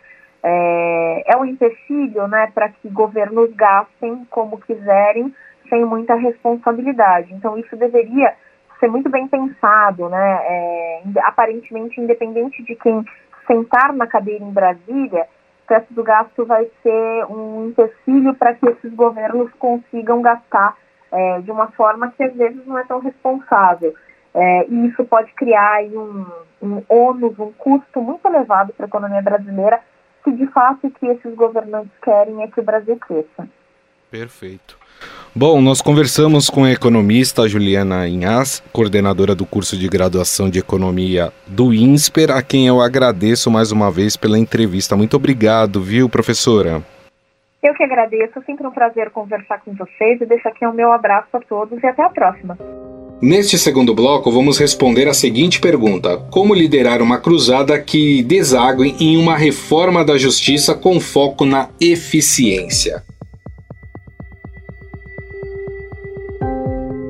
É, 0.41 1.33
é 1.33 1.35
um 1.35 1.43
empecilho 1.43 2.29
né, 2.29 2.49
para 2.55 2.69
que 2.69 2.87
governos 2.87 3.53
gastem 3.53 4.25
como 4.29 4.57
quiserem, 4.57 5.35
sem 5.69 5.85
muita 5.85 6.15
responsabilidade. 6.15 7.33
Então, 7.33 7.57
isso 7.57 7.75
deveria 7.75 8.33
ser 8.79 8.87
muito 8.87 9.09
bem 9.09 9.27
pensado, 9.27 10.09
né? 10.09 10.39
É, 10.41 11.01
aparentemente, 11.23 11.99
independente 11.99 12.63
de 12.63 12.75
quem 12.75 13.03
sentar 13.45 13.93
na 13.93 14.05
cadeira 14.05 14.43
em 14.43 14.51
Brasília, 14.51 15.27
teto 15.67 15.93
do 15.93 16.03
gasto 16.03 16.45
vai 16.45 16.69
ser 16.81 17.25
um 17.29 17.67
empecilho 17.67 18.33
para 18.33 18.53
que 18.53 18.65
esses 18.67 18.93
governos 18.93 19.51
consigam 19.59 20.21
gastar 20.21 20.75
é, 21.11 21.39
de 21.41 21.51
uma 21.51 21.67
forma 21.67 22.11
que 22.15 22.23
às 22.23 22.33
vezes 22.33 22.65
não 22.65 22.77
é 22.77 22.83
tão 22.83 22.99
responsável. 22.99 23.93
É, 24.33 24.67
e 24.67 24.87
isso 24.87 25.03
pode 25.05 25.33
criar 25.33 25.83
um, 25.83 26.25
um 26.61 26.83
ônus, 26.87 27.37
um 27.39 27.51
custo 27.53 28.01
muito 28.01 28.25
elevado 28.27 28.73
para 28.73 28.85
a 28.85 28.87
economia 28.87 29.21
brasileira, 29.21 29.81
se 30.23 30.31
de 30.31 30.45
fato 30.47 30.87
o 30.87 30.91
que 30.91 31.07
esses 31.07 31.33
governantes 31.35 31.91
querem 32.01 32.43
é 32.43 32.47
que 32.47 32.59
o 32.59 32.63
Brasil 32.63 32.97
cresça. 32.97 33.47
Perfeito. 34.09 34.77
Bom, 35.35 35.61
nós 35.61 35.81
conversamos 35.81 36.49
com 36.49 36.63
a 36.63 36.71
economista 36.71 37.47
Juliana 37.47 38.07
Inhas, 38.07 38.63
coordenadora 38.73 39.35
do 39.35 39.45
curso 39.45 39.77
de 39.77 39.87
graduação 39.87 40.49
de 40.49 40.57
economia 40.57 41.31
do 41.45 41.73
INSPER, 41.73 42.31
a 42.31 42.41
quem 42.41 42.67
eu 42.67 42.81
agradeço 42.81 43.51
mais 43.51 43.71
uma 43.71 43.91
vez 43.91 44.17
pela 44.17 44.39
entrevista. 44.39 44.95
Muito 44.95 45.15
obrigado, 45.15 45.79
viu, 45.79 46.09
professora? 46.09 46.81
Eu 47.61 47.73
que 47.75 47.83
agradeço, 47.83 48.41
sempre 48.45 48.65
um 48.65 48.71
prazer 48.71 49.11
conversar 49.11 49.61
com 49.61 49.73
vocês 49.73 50.19
e 50.21 50.25
deixo 50.25 50.47
aqui 50.47 50.65
o 50.65 50.73
meu 50.73 50.91
abraço 50.91 51.29
a 51.33 51.39
todos 51.39 51.81
e 51.83 51.85
até 51.85 52.03
a 52.03 52.09
próxima. 52.09 52.57
Neste 53.21 53.57
segundo 53.57 53.93
bloco, 53.93 54.31
vamos 54.31 54.59
responder 54.59 55.07
a 55.07 55.13
seguinte 55.13 55.59
pergunta: 55.59 56.17
Como 56.31 56.53
liderar 56.53 57.01
uma 57.01 57.19
cruzada 57.19 57.79
que 57.79 58.23
desague 58.23 58.95
em 58.99 59.17
uma 59.17 59.35
reforma 59.35 60.05
da 60.05 60.17
justiça 60.17 60.73
com 60.73 60.99
foco 60.99 61.45
na 61.45 61.69
eficiência? 61.81 63.03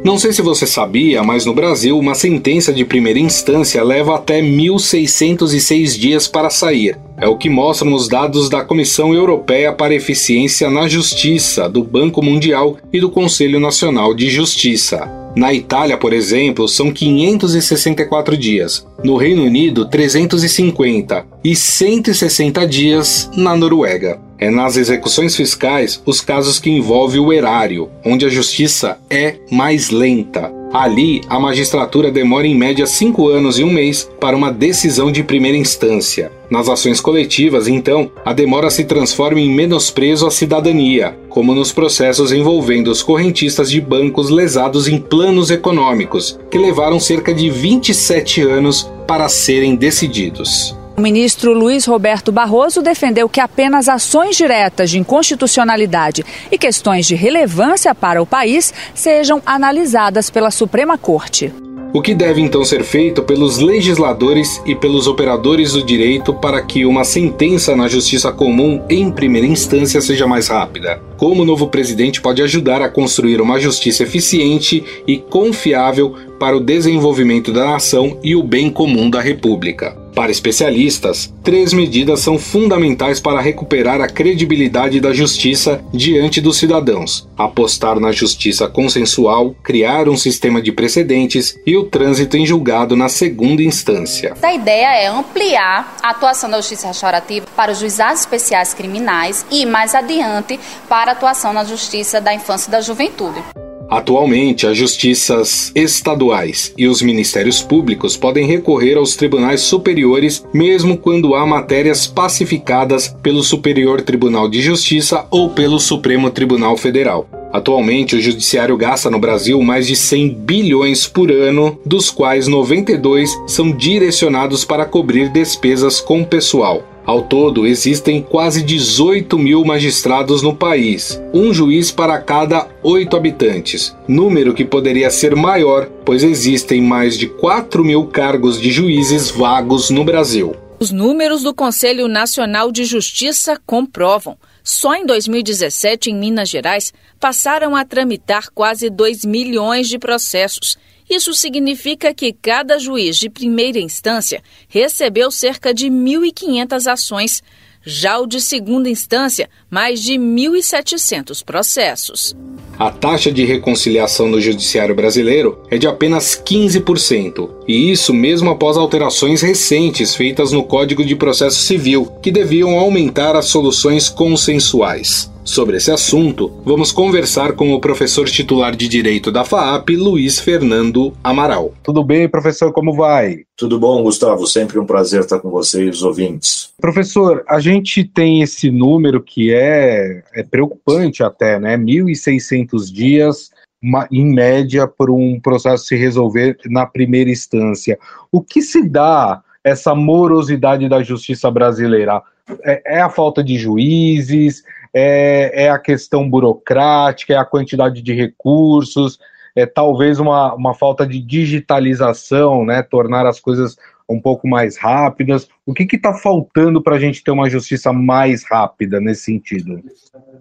Não 0.07 0.17
sei 0.17 0.31
se 0.31 0.41
você 0.41 0.65
sabia, 0.65 1.21
mas 1.21 1.45
no 1.45 1.53
Brasil, 1.53 1.99
uma 1.99 2.15
sentença 2.15 2.71
de 2.71 2.85
primeira 2.85 3.19
instância 3.19 3.83
leva 3.83 4.15
até 4.15 4.41
1.606 4.41 5.99
dias 5.99 6.29
para 6.29 6.49
sair. 6.49 6.97
É 7.17 7.27
o 7.27 7.35
que 7.35 7.49
mostram 7.49 7.91
os 7.91 8.07
dados 8.07 8.49
da 8.49 8.63
Comissão 8.63 9.13
Europeia 9.13 9.73
para 9.73 9.93
Eficiência 9.93 10.69
na 10.69 10.87
Justiça, 10.87 11.67
do 11.67 11.83
Banco 11.83 12.23
Mundial 12.23 12.77
e 12.93 13.01
do 13.01 13.09
Conselho 13.09 13.59
Nacional 13.59 14.13
de 14.13 14.29
Justiça. 14.29 15.11
Na 15.35 15.53
Itália, 15.53 15.97
por 15.97 16.13
exemplo, 16.13 16.69
são 16.69 16.89
564 16.89 18.37
dias. 18.37 18.87
No 19.03 19.17
Reino 19.17 19.43
Unido, 19.43 19.89
350 19.89 21.25
e 21.43 21.53
160 21.53 22.65
dias 22.65 23.29
na 23.35 23.57
Noruega. 23.57 24.25
É 24.39 24.49
nas 24.49 24.77
execuções 24.77 25.35
fiscais 25.35 26.01
os 26.05 26.21
casos 26.21 26.59
que 26.59 26.69
envolvem 26.69 27.19
o 27.19 27.33
erário, 27.33 27.89
onde 28.05 28.25
a 28.25 28.29
justiça 28.29 28.99
é 29.09 29.35
mais 29.51 29.89
lenta. 29.89 30.51
Ali, 30.71 31.21
a 31.29 31.39
magistratura 31.39 32.11
demora 32.11 32.45
em 32.45 32.53
média 32.53 32.85
cinco 32.85 33.29
anos 33.29 33.57
e 33.57 33.63
um 33.63 33.71
mês 33.71 34.09
para 34.19 34.35
uma 34.35 34.51
decisão 34.51 35.11
de 35.11 35.23
primeira 35.23 35.57
instância. 35.57 36.31
Nas 36.51 36.67
ações 36.67 36.99
coletivas, 36.99 37.67
então, 37.67 38.11
a 38.23 38.33
demora 38.33 38.69
se 38.69 38.83
transforma 38.83 39.39
em 39.39 39.49
menosprezo 39.49 40.27
à 40.27 40.31
cidadania, 40.31 41.17
como 41.29 41.55
nos 41.55 41.71
processos 41.71 42.31
envolvendo 42.31 42.91
os 42.91 43.01
correntistas 43.01 43.71
de 43.71 43.79
bancos 43.79 44.29
lesados 44.29 44.87
em 44.87 44.99
planos 44.99 45.49
econômicos, 45.49 46.37
que 46.51 46.57
levaram 46.57 46.99
cerca 46.99 47.33
de 47.33 47.49
27 47.49 48.41
anos 48.41 48.91
para 49.07 49.29
serem 49.29 49.75
decididos. 49.75 50.75
O 50.97 51.01
ministro 51.01 51.53
Luiz 51.53 51.85
Roberto 51.85 52.31
Barroso 52.31 52.81
defendeu 52.81 53.29
que 53.29 53.39
apenas 53.39 53.87
ações 53.87 54.35
diretas 54.35 54.89
de 54.89 54.97
inconstitucionalidade 54.97 56.25
e 56.51 56.57
questões 56.57 57.05
de 57.05 57.13
relevância 57.13 57.93
para 57.93 58.19
o 58.19 58.25
país 58.25 58.73
sejam 58.95 59.39
analisadas 59.45 60.31
pela 60.31 60.49
Suprema 60.49 60.97
Corte. 60.97 61.53
O 61.93 62.01
que 62.01 62.15
deve 62.15 62.41
então 62.41 62.65
ser 62.65 62.83
feito 62.83 63.21
pelos 63.21 63.59
legisladores 63.59 64.59
e 64.65 64.75
pelos 64.75 65.05
operadores 65.05 65.73
do 65.73 65.83
direito 65.83 66.33
para 66.33 66.61
que 66.63 66.83
uma 66.83 67.03
sentença 67.03 67.75
na 67.75 67.87
justiça 67.87 68.31
comum 68.31 68.83
em 68.89 69.11
primeira 69.11 69.47
instância 69.47 70.01
seja 70.01 70.25
mais 70.25 70.47
rápida? 70.47 70.99
Como 71.17 71.41
o 71.41 71.45
novo 71.45 71.67
presidente 71.67 72.21
pode 72.21 72.43
ajudar 72.43 72.81
a 72.81 72.89
construir 72.89 73.41
uma 73.41 73.59
justiça 73.59 74.03
eficiente 74.03 74.83
e 75.07 75.17
confiável 75.17 76.15
para 76.39 76.55
o 76.55 76.59
desenvolvimento 76.59 77.51
da 77.51 77.65
nação 77.65 78.19
e 78.23 78.35
o 78.35 78.43
bem 78.43 78.69
comum 78.69 79.09
da 79.09 79.19
República? 79.19 80.07
Para 80.17 80.31
especialistas, 80.31 81.31
três 81.43 81.71
medidas 81.71 82.21
são 82.21 82.39
fundamentais 82.39 83.19
para 83.19 83.39
recuperar 83.39 84.01
a 84.01 84.07
credibilidade 84.07 84.99
da 84.99 85.13
justiça 85.13 85.79
diante 85.93 86.41
dos 86.41 86.57
cidadãos: 86.57 87.29
apostar 87.37 87.99
na 87.99 88.11
justiça 88.11 88.67
consensual, 88.67 89.53
criar 89.61 90.09
um 90.09 90.17
sistema 90.17 90.59
de 90.59 90.71
precedentes 90.71 91.55
e 91.67 91.77
o 91.77 91.83
trânsito 91.83 92.35
em 92.35 92.47
julgado 92.47 92.95
na 92.95 93.09
segunda 93.09 93.61
instância. 93.61 94.33
A 94.41 94.53
ideia 94.55 94.87
é 94.95 95.05
ampliar 95.05 95.95
a 96.01 96.09
atuação 96.09 96.49
da 96.49 96.57
justiça 96.57 96.87
restaurativa 96.87 97.45
para 97.55 97.71
os 97.71 97.77
juizados 97.77 98.21
especiais 98.21 98.73
criminais 98.73 99.45
e, 99.51 99.67
mais 99.67 99.93
adiante, 99.93 100.59
para 100.89 101.06
a 101.09 101.13
atuação 101.13 101.53
na 101.53 101.63
justiça 101.63 102.19
da 102.21 102.33
infância 102.33 102.69
e 102.69 102.71
da 102.71 102.81
juventude. 102.81 103.41
Atualmente, 103.89 104.67
as 104.67 104.77
justiças 104.77 105.71
estaduais 105.73 106.73
e 106.77 106.87
os 106.87 107.01
ministérios 107.01 107.61
públicos 107.61 108.17
podem 108.17 108.45
recorrer 108.45 108.97
aos 108.97 109.15
tribunais 109.15 109.61
superiores 109.61 110.45
mesmo 110.53 110.97
quando 110.97 111.35
há 111.35 111.45
matérias 111.45 112.05
pacificadas 112.05 113.07
pelo 113.23 113.41
Superior 113.41 114.01
Tribunal 114.01 114.49
de 114.49 114.61
Justiça 114.61 115.25
ou 115.31 115.49
pelo 115.49 115.79
Supremo 115.79 116.29
Tribunal 116.29 116.75
Federal. 116.75 117.29
Atualmente, 117.53 118.17
o 118.17 118.21
judiciário 118.21 118.75
gasta 118.75 119.09
no 119.09 119.19
Brasil 119.19 119.61
mais 119.61 119.87
de 119.87 119.95
100 119.95 120.33
bilhões 120.33 121.07
por 121.07 121.31
ano, 121.31 121.79
dos 121.85 122.11
quais 122.11 122.45
92 122.45 123.31
são 123.47 123.71
direcionados 123.71 124.65
para 124.65 124.85
cobrir 124.85 125.29
despesas 125.29 126.01
com 126.01 126.25
pessoal. 126.25 126.83
Ao 127.07 127.21
todo, 127.21 127.65
existem 127.65 128.21
quase 128.21 128.61
18 128.61 129.39
mil 129.39 129.63
magistrados 129.63 130.41
no 130.41 130.53
país, 130.53 131.17
um 131.33 131.53
juiz 131.53 131.89
para 131.89 132.19
cada 132.19 132.67
oito 132.83 133.15
habitantes, 133.15 133.95
número 134.05 134.53
que 134.53 134.65
poderia 134.65 135.09
ser 135.09 135.33
maior, 135.33 135.85
pois 136.03 136.21
existem 136.21 136.81
mais 136.81 137.17
de 137.17 137.25
4 137.25 137.81
mil 137.81 138.07
cargos 138.07 138.59
de 138.59 138.69
juízes 138.71 139.29
vagos 139.29 139.89
no 139.89 140.03
Brasil. 140.03 140.53
Os 140.81 140.91
números 140.91 141.43
do 141.43 141.53
Conselho 141.53 142.09
Nacional 142.09 142.73
de 142.73 142.83
Justiça 142.83 143.57
comprovam. 143.65 144.37
Só 144.61 144.93
em 144.93 145.05
2017, 145.05 146.11
em 146.11 146.13
Minas 146.13 146.49
Gerais, 146.49 146.93
passaram 147.17 147.73
a 147.73 147.85
tramitar 147.85 148.49
quase 148.53 148.89
2 148.89 149.23
milhões 149.23 149.87
de 149.87 149.97
processos 149.97 150.77
isso 151.09 151.33
significa 151.33 152.13
que 152.13 152.33
cada 152.33 152.77
juiz 152.77 153.17
de 153.17 153.29
primeira 153.29 153.79
instância 153.79 154.43
recebeu 154.67 155.31
cerca 155.31 155.73
de 155.73 155.87
1.500 155.87 156.91
ações. 156.91 157.43
Já 157.89 158.19
o 158.19 158.27
de 158.27 158.41
segunda 158.41 158.89
instância, 158.89 159.49
mais 159.69 160.01
de 160.01 160.15
1.700 160.15 161.41
processos. 161.45 162.35
A 162.77 162.91
taxa 162.91 163.31
de 163.31 163.45
reconciliação 163.45 164.27
no 164.27 164.41
judiciário 164.41 164.93
brasileiro 164.93 165.63
é 165.71 165.77
de 165.77 165.87
apenas 165.87 166.35
15%, 166.35 167.49
e 167.65 167.89
isso 167.89 168.13
mesmo 168.13 168.49
após 168.49 168.75
alterações 168.75 169.41
recentes 169.41 170.13
feitas 170.13 170.51
no 170.51 170.63
Código 170.63 171.05
de 171.05 171.15
Processo 171.15 171.61
Civil, 171.61 172.05
que 172.21 172.29
deviam 172.29 172.77
aumentar 172.77 173.37
as 173.37 173.45
soluções 173.45 174.09
consensuais. 174.09 175.31
Sobre 175.47 175.77
esse 175.77 175.89
assunto, 175.89 176.51
vamos 176.65 176.91
conversar 176.91 177.53
com 177.53 177.71
o 177.71 177.79
professor 177.79 178.27
titular 178.27 178.75
de 178.75 178.85
Direito 178.85 179.31
da 179.31 179.45
FAAP, 179.45 179.91
Luiz 179.91 180.41
Fernando 180.41 181.13
Amaral. 181.23 181.73
Tudo 181.81 182.03
bem, 182.03 182.27
professor? 182.27 182.73
Como 182.73 182.93
vai? 182.93 183.45
Tudo 183.55 183.79
bom, 183.79 184.03
Gustavo. 184.03 184.45
Sempre 184.45 184.77
um 184.77 184.85
prazer 184.85 185.21
estar 185.21 185.39
com 185.39 185.49
vocês, 185.49 186.03
ouvintes. 186.03 186.73
Professor, 186.81 187.45
a 187.47 187.61
gente 187.61 188.03
tem 188.03 188.41
esse 188.41 188.69
número 188.69 189.23
que 189.23 189.53
é, 189.53 190.21
é 190.35 190.43
preocupante 190.43 191.23
até, 191.23 191.57
né? 191.57 191.77
1.600 191.77 192.91
dias 192.91 193.49
uma, 193.81 194.05
em 194.11 194.25
média, 194.25 194.85
por 194.85 195.09
um 195.09 195.39
processo 195.39 195.85
se 195.85 195.95
resolver 195.95 196.57
na 196.65 196.85
primeira 196.85 197.29
instância. 197.29 197.97
O 198.29 198.41
que 198.41 198.61
se 198.61 198.83
dá 198.83 199.41
essa 199.63 199.95
morosidade 199.95 200.89
da 200.89 201.01
justiça 201.01 201.49
brasileira? 201.49 202.21
É, 202.63 202.97
é 202.97 203.01
a 203.01 203.09
falta 203.09 203.41
de 203.41 203.57
juízes? 203.57 204.63
É, 204.99 205.65
é 205.65 205.69
a 205.69 205.77
questão 205.77 206.27
burocrática, 206.27 207.31
é 207.31 207.37
a 207.37 207.45
quantidade 207.45 208.01
de 208.01 208.13
recursos, 208.15 209.19
é 209.55 209.63
talvez 209.63 210.19
uma, 210.19 210.55
uma 210.55 210.73
falta 210.73 211.05
de 211.05 211.21
digitalização, 211.21 212.65
né, 212.65 212.81
tornar 212.81 213.27
as 213.27 213.39
coisas 213.39 213.77
um 214.09 214.19
pouco 214.19 214.47
mais 214.47 214.75
rápidas. 214.75 215.47
O 215.67 215.73
que 215.73 215.83
está 215.95 216.15
faltando 216.15 216.81
para 216.81 216.95
a 216.95 216.99
gente 216.99 217.23
ter 217.23 217.29
uma 217.29 217.47
justiça 217.47 217.93
mais 217.93 218.43
rápida 218.43 218.99
nesse 218.99 219.25
sentido? 219.25 219.79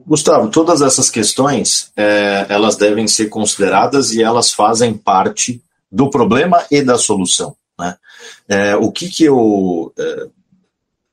Gustavo, 0.07 0.49
todas 0.49 0.81
essas 0.81 1.11
questões 1.11 1.92
é, 1.95 2.47
elas 2.49 2.77
devem 2.77 3.07
ser 3.07 3.27
consideradas 3.27 4.12
e 4.12 4.23
elas 4.23 4.55
fazem 4.55 4.95
parte 4.95 5.61
do 5.92 6.09
problema 6.09 6.64
e 6.71 6.81
da 6.81 6.97
solução. 6.97 7.55
Né? 7.79 7.95
É, 8.49 8.77
o 8.77 8.90
que, 8.90 9.09
que 9.11 9.25
eu 9.25 9.92
é, 9.99 10.29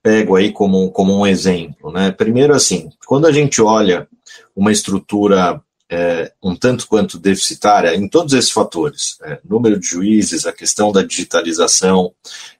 pego 0.04 0.36
aí 0.36 0.52
como, 0.52 0.92
como 0.92 1.18
um 1.18 1.26
exemplo. 1.26 1.92
Né? 1.92 2.12
Primeiro, 2.12 2.54
assim, 2.54 2.90
quando 3.08 3.26
a 3.26 3.32
gente 3.32 3.62
olha 3.62 4.08
uma 4.56 4.72
estrutura 4.72 5.62
é, 5.90 6.32
um 6.42 6.56
tanto 6.56 6.88
quanto 6.88 7.20
deficitária 7.20 7.96
em 7.96 8.08
todos 8.08 8.34
esses 8.34 8.52
fatores: 8.52 9.18
é, 9.24 9.40
número 9.48 9.80
de 9.80 9.86
juízes, 9.86 10.46
a 10.46 10.52
questão 10.52 10.92
da 10.92 11.04
digitalização, 11.04 12.12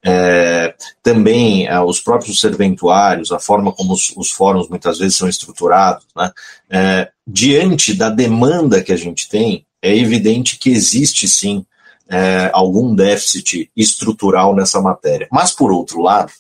é, 0.04 0.76
também 1.02 1.68
é, 1.68 1.80
os 1.80 2.00
próprios 2.00 2.40
serventuários, 2.40 3.32
a 3.32 3.40
forma 3.40 3.72
como 3.72 3.94
os, 3.94 4.14
os 4.16 4.30
fóruns 4.30 4.70
muitas 4.70 5.00
vezes 5.00 5.18
são 5.18 5.28
estruturados. 5.28 6.06
Né? 6.16 6.32
É, 6.70 7.10
diante 7.26 7.94
da 7.94 8.10
demanda 8.10 8.84
que 8.84 8.92
a 8.92 8.98
gente 8.98 9.28
tem, 9.28 9.66
é 9.82 9.98
evidente 9.98 10.58
que 10.58 10.70
existe 10.70 11.28
sim 11.28 11.66
é, 12.08 12.52
algum 12.54 12.94
déficit 12.94 13.72
estrutural 13.76 14.56
nessa 14.56 14.80
matéria. 14.80 15.28
Mas, 15.32 15.52
por 15.52 15.72
outro 15.72 16.02
lado, 16.02 16.32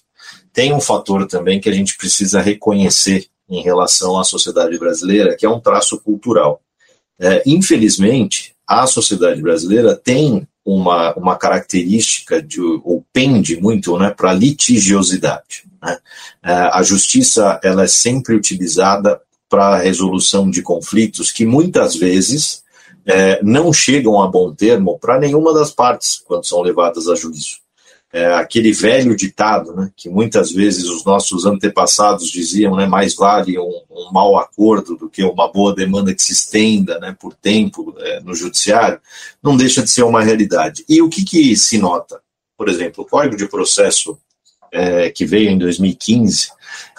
tem 0.54 0.72
um 0.72 0.80
fator 0.80 1.28
também 1.28 1.60
que 1.60 1.68
a 1.68 1.74
gente 1.74 1.98
precisa 1.98 2.40
reconhecer 2.40 3.26
em 3.50 3.62
relação 3.62 4.20
à 4.20 4.24
sociedade 4.24 4.78
brasileira, 4.78 5.36
que 5.36 5.46
é 5.46 5.50
um 5.50 5.60
traço 5.60 6.00
cultural. 6.00 6.62
É, 7.20 7.42
infelizmente, 7.46 8.56
a 8.68 8.86
sociedade 8.86 9.42
brasileira 9.42 9.96
tem 9.96 10.48
uma, 10.64 11.14
uma 11.16 11.36
característica 11.36 12.42
de, 12.42 12.62
ou 12.62 13.04
pende 13.12 13.60
muito 13.60 13.98
né, 13.98 14.12
para 14.12 14.32
litigiosidade. 14.32 15.66
Né? 15.82 15.98
É, 16.44 16.54
a 16.54 16.82
justiça 16.84 17.60
ela 17.64 17.84
é 17.84 17.88
sempre 17.88 18.36
utilizada 18.36 19.20
para 19.50 19.76
a 19.76 19.78
resolução 19.78 20.50
de 20.50 20.62
conflitos 20.62 21.32
que 21.32 21.46
muitas 21.46 21.96
vezes 21.96 22.64
é, 23.06 23.44
não 23.44 23.74
chegam 23.74 24.22
a 24.22 24.28
bom 24.28 24.54
termo 24.54 24.98
para 24.98 25.20
nenhuma 25.20 25.54
das 25.54 25.72
partes 25.72 26.22
quando 26.26 26.46
são 26.46 26.62
levadas 26.62 27.08
a 27.08 27.16
juízo 27.16 27.63
é, 28.14 28.28
aquele 28.36 28.72
velho 28.72 29.16
ditado, 29.16 29.74
né, 29.76 29.92
que 29.96 30.08
muitas 30.08 30.52
vezes 30.52 30.88
os 30.88 31.04
nossos 31.04 31.48
antepassados 31.48 32.30
diziam, 32.30 32.76
né, 32.76 32.86
mais 32.86 33.16
vale 33.16 33.58
um, 33.58 33.82
um 33.90 34.12
mau 34.12 34.38
acordo 34.38 34.96
do 34.96 35.10
que 35.10 35.24
uma 35.24 35.52
boa 35.52 35.74
demanda 35.74 36.14
que 36.14 36.22
se 36.22 36.32
estenda 36.32 37.00
né, 37.00 37.16
por 37.20 37.34
tempo 37.34 37.96
é, 37.98 38.20
no 38.20 38.36
judiciário, 38.36 39.02
não 39.42 39.58
deixa 39.58 39.82
de 39.82 39.90
ser 39.90 40.04
uma 40.04 40.22
realidade. 40.22 40.86
E 40.88 41.02
o 41.02 41.10
que, 41.10 41.26
que 41.26 41.56
se 41.58 41.80
nota? 41.80 42.22
Por 42.56 42.70
exemplo, 42.70 43.04
o 43.04 43.08
Código 43.08 43.36
de 43.36 43.48
Processo 43.48 44.16
é, 44.72 45.10
que 45.10 45.26
veio 45.26 45.50
em 45.50 45.58
2015, 45.58 46.50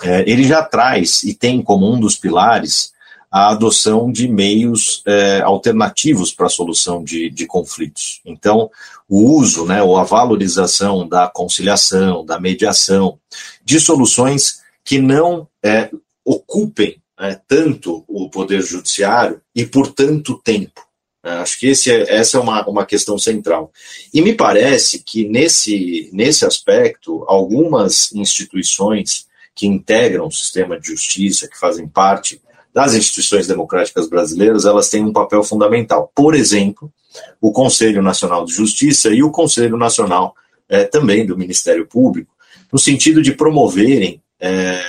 é, 0.03 0.29
ele 0.29 0.43
já 0.43 0.65
traz 0.65 1.23
e 1.23 1.33
tem 1.33 1.63
como 1.63 1.93
um 1.93 1.99
dos 1.99 2.17
pilares 2.17 2.93
a 3.35 3.51
adoção 3.51 4.13
de 4.13 4.29
meios 4.29 5.03
é, 5.05 5.41
alternativos 5.41 6.33
para 6.33 6.47
a 6.47 6.49
solução 6.49 7.03
de, 7.03 7.29
de, 7.29 7.47
conflitos. 7.47 8.21
Então, 8.25 8.71
o 9.09 9.37
uso, 9.37 9.67
né, 9.67 9.83
ou 9.83 9.97
a 9.97 10.05
valorização 10.05 11.09
da 11.09 11.27
conciliação, 11.27 12.25
da 12.25 12.39
mediação, 12.39 13.19
de 13.65 13.81
soluções 13.81 14.61
que 14.85 15.01
não 15.01 15.49
é, 15.61 15.91
ocupem 16.25 17.03
é, 17.19 17.37
tanto 17.49 18.05
o 18.07 18.31
poder 18.31 18.63
judiciário 18.63 19.41
e 19.53 19.67
por 19.67 19.93
tanto 19.93 20.41
tempo. 20.41 20.87
Acho 21.21 21.59
que 21.59 21.67
esse 21.67 21.91
é, 21.91 22.15
essa 22.15 22.37
é 22.37 22.41
uma, 22.41 22.65
uma 22.69 22.87
questão 22.87 23.19
central. 23.19 23.73
E 24.13 24.23
me 24.23 24.35
parece 24.35 25.03
que 25.03 25.29
nesse, 25.29 26.09
nesse 26.13 26.47
aspecto, 26.47 27.25
algumas 27.27 28.13
instituições 28.13 29.27
que 29.57 29.67
integram 29.67 30.29
o 30.29 30.33
sistema 30.33 30.79
de 30.79 30.87
justiça, 30.87 31.49
que 31.49 31.59
fazem 31.59 31.89
parte 31.89 32.41
das 32.75 32.95
instituições 32.95 33.47
democráticas 33.47 34.09
brasileiras, 34.09 34.65
elas 34.65 34.89
têm 34.89 35.05
um 35.05 35.13
papel 35.13 35.45
fundamental. 35.45 36.11
Por 36.15 36.35
exemplo, 36.35 36.93
o 37.41 37.53
Conselho 37.53 38.03
Nacional 38.03 38.45
de 38.45 38.53
Justiça 38.53 39.11
e 39.11 39.23
o 39.23 39.31
Conselho 39.31 39.77
Nacional 39.77 40.35
é, 40.69 40.85
também 40.85 41.25
do 41.25 41.39
Ministério 41.39 41.87
Público, 41.87 42.35
no 42.73 42.79
sentido 42.79 43.23
de 43.23 43.33
promoverem 43.33 44.21
é, 44.41 44.83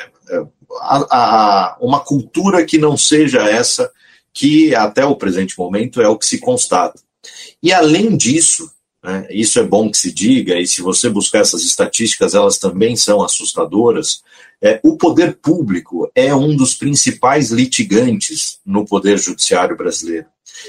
a, 0.82 0.98
a, 1.12 1.78
uma 1.80 2.00
cultura 2.00 2.66
que 2.66 2.80
não 2.80 2.98
seja 2.98 3.44
essa 3.44 3.92
que 4.34 4.76
até 4.76 5.06
o 5.06 5.16
presente 5.16 5.58
momento 5.58 6.02
é 6.02 6.08
o 6.08 6.18
que 6.18 6.26
se 6.26 6.40
constata. 6.40 7.00
E 7.62 7.72
além 7.72 8.18
disso, 8.18 8.70
né, 9.04 9.28
isso 9.30 9.60
é 9.60 9.64
bom 9.64 9.90
que 9.90 9.98
se 9.98 10.12
diga, 10.12 10.60
e 10.60 10.68
se 10.68 10.82
você 10.82 11.08
buscar 11.10 11.40
essas 11.40 11.64
estatísticas, 11.64 12.34
elas 12.34 12.58
também 12.58 12.96
são 12.96 13.24
assustadoras. 13.24 14.24
É, 14.62 14.80
o 14.84 14.98
poder 14.98 15.36
público 15.36 16.10
é 16.16 16.34
um 16.34 16.56
dos 16.56 16.74
principais 16.74 17.52
litigantes 17.52 18.60
no 18.66 18.86
poder 18.86 19.18
judiciário 19.18 19.76
brasileiro. 19.76 20.28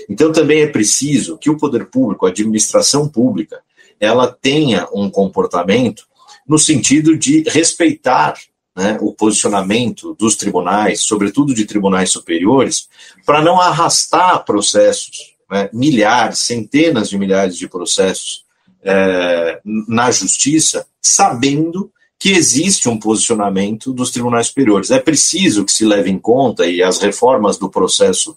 Então 0.09 0.33
também 0.33 0.63
é 0.63 0.67
preciso 0.67 1.39
que 1.39 1.51
o 1.51 1.57
poder 1.57 1.87
público, 1.87 2.27
a 2.27 2.31
administração 2.31 3.09
pública, 3.09 3.61
ela 4.01 4.31
tenha 4.31 4.89
um 4.93 5.09
comportamento 5.09 6.05
no 6.47 6.59
sentido 6.59 7.17
de 7.17 7.43
respeitar 7.49 8.35
né, 8.77 8.99
o 9.01 9.13
posicionamento 9.13 10.15
dos 10.15 10.37
tribunais, 10.37 11.01
sobretudo 11.01 11.55
de 11.55 11.65
tribunais 11.65 12.11
superiores, 12.11 12.89
para 13.25 13.43
não 13.43 13.61
arrastar 13.61 14.45
processos 14.45 15.35
né, 15.51 15.71
milhares, 15.73 16.41
centenas 16.41 17.09
de 17.09 17.19
milhares 17.19 17.57
de 17.57 17.69
processos 17.69 18.45
é, 18.85 19.61
na 19.65 20.11
justiça, 20.11 20.87
sabendo 21.01 21.91
que 22.19 22.31
existe 22.31 22.89
um 22.89 22.99
posicionamento 22.99 23.93
dos 23.93 24.11
tribunais 24.11 24.47
superiores. 24.47 24.91
É 24.91 24.99
preciso 24.99 25.65
que 25.65 25.73
se 25.73 25.85
leve 25.85 26.11
em 26.11 26.19
conta, 26.19 26.67
e 26.67 26.83
as 26.83 26.99
reformas 26.99 27.59
do 27.59 27.71
processo 27.71 28.37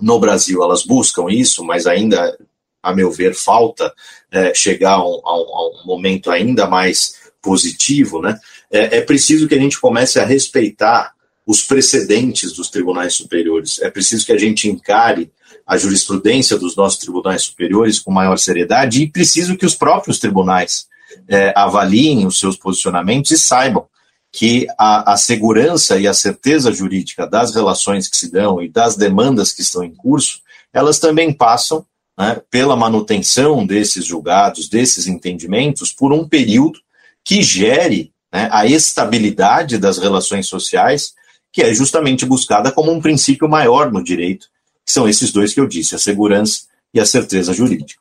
no 0.00 0.18
Brasil, 0.18 0.62
elas 0.62 0.84
buscam 0.84 1.26
isso, 1.30 1.64
mas 1.64 1.86
ainda, 1.86 2.36
a 2.82 2.94
meu 2.94 3.10
ver, 3.12 3.34
falta 3.34 3.92
é, 4.30 4.52
chegar 4.52 4.94
a 4.94 5.04
um, 5.04 5.20
a 5.24 5.68
um, 5.68 5.86
momento 5.86 6.30
ainda 6.30 6.66
mais 6.66 7.14
positivo, 7.40 8.20
né? 8.20 8.38
É, 8.70 8.98
é 8.98 9.00
preciso 9.00 9.46
que 9.46 9.54
a 9.54 9.58
gente 9.58 9.80
comece 9.80 10.18
a 10.18 10.24
respeitar 10.24 11.14
os 11.46 11.62
precedentes 11.62 12.52
dos 12.52 12.70
tribunais 12.70 13.14
superiores. 13.14 13.80
É 13.80 13.90
preciso 13.90 14.26
que 14.26 14.32
a 14.32 14.38
gente 14.38 14.68
encare 14.68 15.30
a 15.66 15.76
jurisprudência 15.76 16.58
dos 16.58 16.74
nossos 16.74 16.98
tribunais 16.98 17.42
superiores 17.42 17.98
com 17.98 18.10
maior 18.10 18.38
seriedade 18.38 19.02
e 19.02 19.10
preciso 19.10 19.56
que 19.56 19.66
os 19.66 19.74
próprios 19.74 20.18
tribunais 20.18 20.88
é, 21.28 21.52
avaliem 21.56 22.26
os 22.26 22.38
seus 22.38 22.56
posicionamentos 22.56 23.30
e 23.30 23.38
saibam 23.38 23.86
que 24.32 24.66
a, 24.78 25.12
a, 25.12 25.16
segurança 25.16 25.98
e 25.98 26.08
a 26.08 26.14
certeza 26.14 26.72
jurídica 26.72 27.26
das 27.26 27.54
relações 27.54 28.08
que 28.08 28.16
se 28.16 28.30
dão 28.30 28.60
e 28.60 28.68
das 28.68 28.96
demandas 28.96 29.52
que 29.52 29.62
estão 29.62 29.84
em 29.84 29.94
curso, 29.94 30.40
elas 30.72 30.98
também 30.98 31.32
passam 31.32 31.86
né, 32.18 32.40
pela 32.50 32.74
manutenção 32.74 33.64
desses 33.64 34.04
julgados, 34.04 34.68
desses 34.68 35.06
entendimentos, 35.06 35.92
por 35.92 36.12
um 36.12 36.28
período 36.28 36.80
que 37.24 37.42
gere 37.42 38.12
né, 38.32 38.48
a 38.50 38.66
estabilidade 38.66 39.78
das 39.78 39.98
relações 39.98 40.48
sociais, 40.48 41.14
que 41.52 41.62
é 41.62 41.72
justamente 41.72 42.26
buscada 42.26 42.72
como 42.72 42.90
um 42.90 43.00
princípio 43.00 43.48
maior 43.48 43.92
no 43.92 44.02
direito 44.02 44.48
que 44.84 44.92
são 44.92 45.08
esses 45.08 45.32
dois 45.32 45.54
que 45.54 45.60
eu 45.60 45.66
disse, 45.66 45.94
a 45.94 45.98
segurança 45.98 46.64
e 46.92 47.00
a 47.00 47.06
certeza 47.06 47.52
jurídica. 47.52 48.00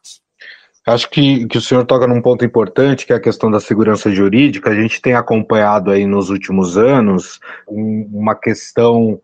Acho 0.86 1.10
que, 1.10 1.48
que 1.48 1.58
o 1.58 1.62
senhor 1.62 1.86
toca 1.86 2.06
num 2.06 2.22
ponto 2.22 2.44
importante, 2.44 3.06
que 3.06 3.14
é 3.14 3.16
a 3.16 3.22
questão 3.22 3.50
da 3.50 3.60
segurança 3.60 4.12
jurídica. 4.12 4.70
A 4.70 4.76
gente 4.76 5.02
tem 5.02 5.14
acompanhado 5.14 5.90
aí 5.90 6.06
nos 6.06 6.30
últimos 6.30 6.78
anos 6.78 7.40
um, 7.68 8.10
uma 8.12 8.36
questão 8.36 9.22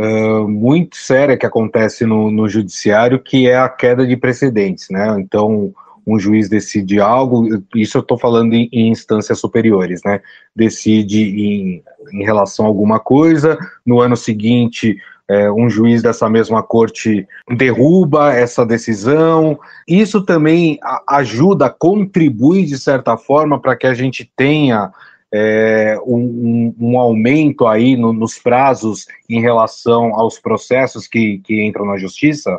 uh, 0.00 0.48
muito 0.48 0.96
séria 0.96 1.36
que 1.36 1.46
acontece 1.46 2.04
no, 2.04 2.30
no 2.30 2.48
judiciário, 2.48 3.20
que 3.20 3.48
é 3.48 3.56
a 3.56 3.68
queda 3.68 4.04
de 4.04 4.16
precedentes, 4.16 4.88
né? 4.90 5.16
Então, 5.20 5.72
um 6.04 6.18
juiz 6.18 6.48
decide 6.48 7.00
algo, 7.00 7.48
isso 7.74 7.98
eu 7.98 8.02
estou 8.02 8.18
falando 8.18 8.54
em, 8.54 8.68
em, 8.72 8.88
instâncias 8.88 9.38
superiores, 9.38 10.00
né? 10.04 10.20
Decide 10.54 11.22
em, 11.22 11.82
em 12.12 12.24
relação 12.24 12.64
a 12.64 12.68
alguma 12.68 12.98
coisa, 12.98 13.56
no 13.84 14.00
ano 14.00 14.16
seguinte 14.16 14.96
é, 15.28 15.50
um 15.50 15.68
juiz 15.68 16.02
dessa 16.02 16.28
mesma 16.28 16.62
corte 16.62 17.26
derruba 17.56 18.32
essa 18.32 18.64
decisão. 18.64 19.58
Isso 19.86 20.22
também 20.22 20.78
ajuda, 21.06 21.68
contribui 21.68 22.64
de 22.64 22.78
certa 22.78 23.16
forma 23.16 23.60
para 23.60 23.76
que 23.76 23.86
a 23.86 23.94
gente 23.94 24.30
tenha 24.36 24.92
é, 25.32 25.98
um, 26.06 26.74
um, 26.78 26.98
aumento 26.98 27.66
aí 27.66 27.96
no, 27.96 28.12
nos 28.12 28.38
prazos 28.38 29.06
em 29.28 29.40
relação 29.40 30.14
aos 30.14 30.38
processos 30.38 31.08
que, 31.08 31.38
que 31.38 31.64
entram 31.64 31.84
na 31.84 31.98
justiça? 31.98 32.56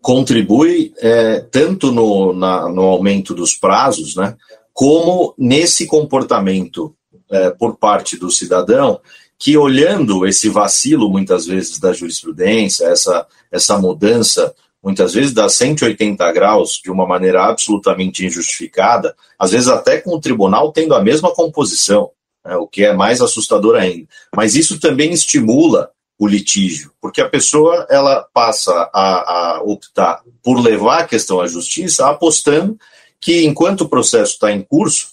Contribui 0.00 0.92
é, 0.98 1.40
tanto 1.40 1.90
no, 1.90 2.32
na, 2.32 2.68
no 2.68 2.82
aumento 2.82 3.34
dos 3.34 3.54
prazos, 3.54 4.14
né, 4.14 4.36
como 4.72 5.34
nesse 5.36 5.86
comportamento 5.86 6.94
é, 7.30 7.50
por 7.50 7.76
parte 7.76 8.16
do 8.16 8.30
cidadão 8.30 9.00
que 9.38 9.56
olhando 9.56 10.26
esse 10.26 10.48
vacilo 10.48 11.10
muitas 11.10 11.46
vezes 11.46 11.78
da 11.78 11.92
jurisprudência, 11.92 12.86
essa, 12.86 13.26
essa 13.50 13.78
mudança 13.78 14.54
muitas 14.82 15.14
vezes 15.14 15.32
dá 15.32 15.48
180 15.48 16.30
graus 16.32 16.80
de 16.82 16.90
uma 16.90 17.06
maneira 17.06 17.44
absolutamente 17.44 18.24
injustificada, 18.24 19.16
às 19.38 19.50
vezes 19.50 19.68
até 19.68 20.00
com 20.00 20.14
o 20.14 20.20
tribunal 20.20 20.72
tendo 20.72 20.94
a 20.94 21.02
mesma 21.02 21.34
composição, 21.34 22.10
né, 22.44 22.56
o 22.56 22.68
que 22.68 22.84
é 22.84 22.94
mais 22.94 23.20
assustador 23.20 23.74
ainda. 23.74 24.06
Mas 24.34 24.54
isso 24.54 24.78
também 24.78 25.12
estimula 25.12 25.90
o 26.18 26.26
litígio, 26.26 26.92
porque 27.00 27.20
a 27.20 27.28
pessoa 27.28 27.86
ela 27.90 28.26
passa 28.32 28.88
a, 28.92 29.56
a 29.56 29.62
optar 29.62 30.22
por 30.42 30.58
levar 30.58 31.00
a 31.00 31.06
questão 31.06 31.40
à 31.40 31.46
justiça, 31.46 32.08
apostando 32.08 32.78
que 33.20 33.44
enquanto 33.44 33.82
o 33.82 33.88
processo 33.88 34.34
está 34.34 34.52
em 34.52 34.62
curso, 34.62 35.08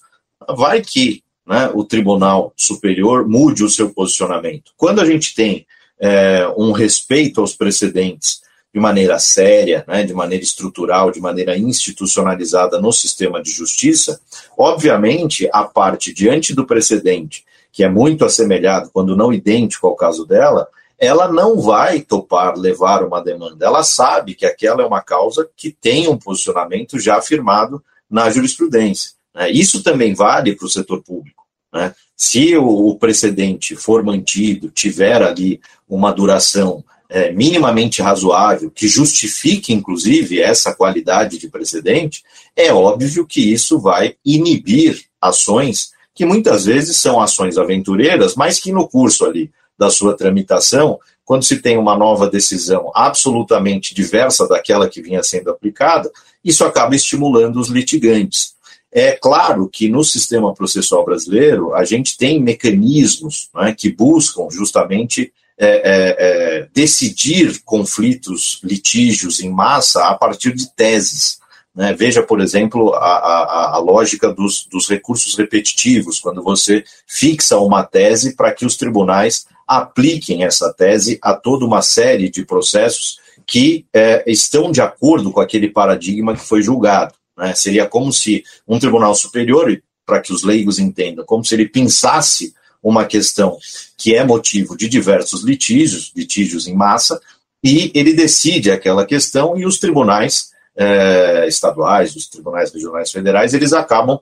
vai 0.55 0.81
que 0.81 1.23
né, 1.45 1.69
o 1.73 1.83
Tribunal 1.83 2.53
Superior 2.55 3.27
mude 3.27 3.63
o 3.63 3.69
seu 3.69 3.89
posicionamento. 3.89 4.71
Quando 4.77 5.01
a 5.01 5.05
gente 5.05 5.35
tem 5.35 5.65
é, 5.99 6.47
um 6.57 6.71
respeito 6.71 7.41
aos 7.41 7.55
precedentes 7.55 8.41
de 8.73 8.79
maneira 8.79 9.19
séria, 9.19 9.85
né, 9.87 10.03
de 10.03 10.13
maneira 10.13 10.43
estrutural, 10.43 11.11
de 11.11 11.21
maneira 11.21 11.55
institucionalizada 11.55 12.81
no 12.81 12.91
sistema 12.91 13.41
de 13.41 13.51
justiça, 13.51 14.19
obviamente 14.57 15.47
a 15.53 15.63
parte 15.63 16.13
diante 16.13 16.55
do 16.55 16.65
precedente, 16.65 17.45
que 17.71 17.83
é 17.83 17.89
muito 17.89 18.25
assemelhado, 18.25 18.89
quando 18.91 19.15
não 19.15 19.31
idêntico 19.31 19.87
ao 19.87 19.95
caso 19.95 20.25
dela, 20.25 20.67
ela 20.97 21.27
não 21.31 21.59
vai 21.59 22.01
topar 22.01 22.57
levar 22.57 23.03
uma 23.03 23.21
demanda. 23.21 23.65
Ela 23.65 23.83
sabe 23.83 24.35
que 24.35 24.45
aquela 24.45 24.81
é 24.81 24.85
uma 24.85 25.01
causa 25.01 25.49
que 25.55 25.71
tem 25.71 26.07
um 26.07 26.17
posicionamento 26.17 26.99
já 26.99 27.17
afirmado 27.17 27.83
na 28.09 28.29
jurisprudência. 28.29 29.11
Né? 29.33 29.51
Isso 29.51 29.83
também 29.83 30.13
vale 30.13 30.55
para 30.55 30.65
o 30.65 30.69
setor 30.69 31.01
público. 31.01 31.43
Né? 31.73 31.93
Se 32.15 32.55
o, 32.55 32.95
precedente 32.95 33.75
for 33.75 34.03
mantido, 34.03 34.69
tiver 34.69 35.21
ali 35.21 35.59
uma 35.87 36.11
duração 36.11 36.83
é, 37.09 37.31
minimamente 37.31 38.01
razoável, 38.01 38.71
que 38.71 38.87
justifique, 38.87 39.73
inclusive, 39.73 40.41
essa 40.41 40.73
qualidade 40.73 41.37
de 41.37 41.47
precedente, 41.47 42.23
é 42.55 42.73
óbvio 42.73 43.25
que 43.25 43.53
isso 43.53 43.79
vai 43.79 44.15
inibir 44.25 45.03
ações 45.21 45.91
que 46.15 46.25
muitas 46.25 46.65
vezes 46.65 46.97
são 46.97 47.19
ações 47.19 47.57
aventureiras, 47.57 48.35
mas 48.35 48.59
que 48.59 48.71
no 48.71 48.87
curso 48.87 49.25
ali 49.25 49.51
da 49.77 49.89
sua 49.89 50.15
tramitação, 50.15 50.99
quando 51.25 51.43
se 51.43 51.57
tem 51.57 51.77
uma 51.77 51.97
nova 51.97 52.29
decisão 52.29 52.91
absolutamente 52.93 53.95
diversa 53.95 54.47
daquela 54.47 54.87
que 54.87 55.01
vinha 55.01 55.23
sendo 55.23 55.49
aplicada, 55.49 56.11
isso 56.43 56.63
acaba 56.63 56.95
estimulando 56.95 57.59
os 57.59 57.69
litigantes. 57.69 58.52
É 58.95 59.13
claro 59.13 59.67
que 59.67 59.89
no 59.89 60.03
sistema 60.03 60.53
processual 60.53 61.03
brasileiro 61.03 61.73
a 61.73 61.83
gente 61.83 62.15
tem 62.15 62.39
mecanismos 62.39 63.49
né, 63.55 63.73
que 63.75 63.91
buscam 63.91 64.47
justamente 64.51 65.33
é, 65.57 65.67
é, 65.67 66.15
é, 66.17 66.67
decidir 66.73 67.61
conflitos, 67.63 68.59
litígios 68.63 69.39
em 69.39 69.49
massa 69.49 70.05
a 70.05 70.15
partir 70.15 70.53
de 70.53 70.71
teses. 70.75 71.39
Né? 71.75 71.93
Veja, 71.93 72.21
por 72.21 72.39
exemplo, 72.39 72.93
a, 72.93 73.17
a, 73.17 73.75
a 73.75 73.77
lógica 73.79 74.31
dos, 74.31 74.67
dos, 74.71 74.87
recursos 74.87 75.35
repetitivos, 75.35 76.19
quando 76.19 76.43
você 76.43 76.83
fixa 77.07 77.57
uma 77.57 77.83
tese 77.83 78.35
para 78.35 78.51
que 78.51 78.65
os 78.65 78.77
tribunais 78.77 79.47
apliquem 79.67 80.43
essa 80.43 80.71
tese 80.71 81.17
a 81.21 81.33
toda 81.33 81.65
uma 81.65 81.81
série 81.81 82.29
de 82.29 82.45
processos 82.45 83.17
que 83.45 83.85
é, 83.91 84.23
estão 84.27 84.71
de 84.71 84.81
acordo 84.81 85.31
com 85.31 85.39
aquele 85.39 85.69
paradigma 85.69 86.35
que 86.35 86.45
foi 86.45 86.61
julgado. 86.61 87.15
Né? 87.37 87.53
Seria 87.55 87.85
como 87.85 88.11
se 88.11 88.43
um 88.67 88.79
tribunal 88.79 89.15
superior, 89.15 89.81
para 90.05 90.19
que 90.19 90.33
os 90.33 90.43
leigos 90.43 90.79
entendam, 90.79 91.25
como 91.25 91.45
se 91.45 91.55
ele 91.55 91.67
pensasse 91.67 92.53
uma 92.81 93.05
questão 93.05 93.57
que 93.97 94.13
é 94.13 94.23
motivo 94.23 94.75
de 94.75 94.89
diversos 94.89 95.43
litígios, 95.43 96.11
litígios 96.13 96.67
em 96.67 96.75
massa, 96.75 97.21
e 97.63 97.89
ele 97.95 98.11
decide 98.13 98.69
aquela 98.69 99.05
questão 99.05 99.57
e 99.57 99.65
os 99.65 99.79
tribunais 99.79 100.51
eh, 100.75 101.45
estaduais, 101.47 102.13
os 102.15 102.27
tribunais 102.27 102.73
regionais 102.73 103.09
federais, 103.09 103.53
eles 103.53 103.71
acabam 103.71 104.19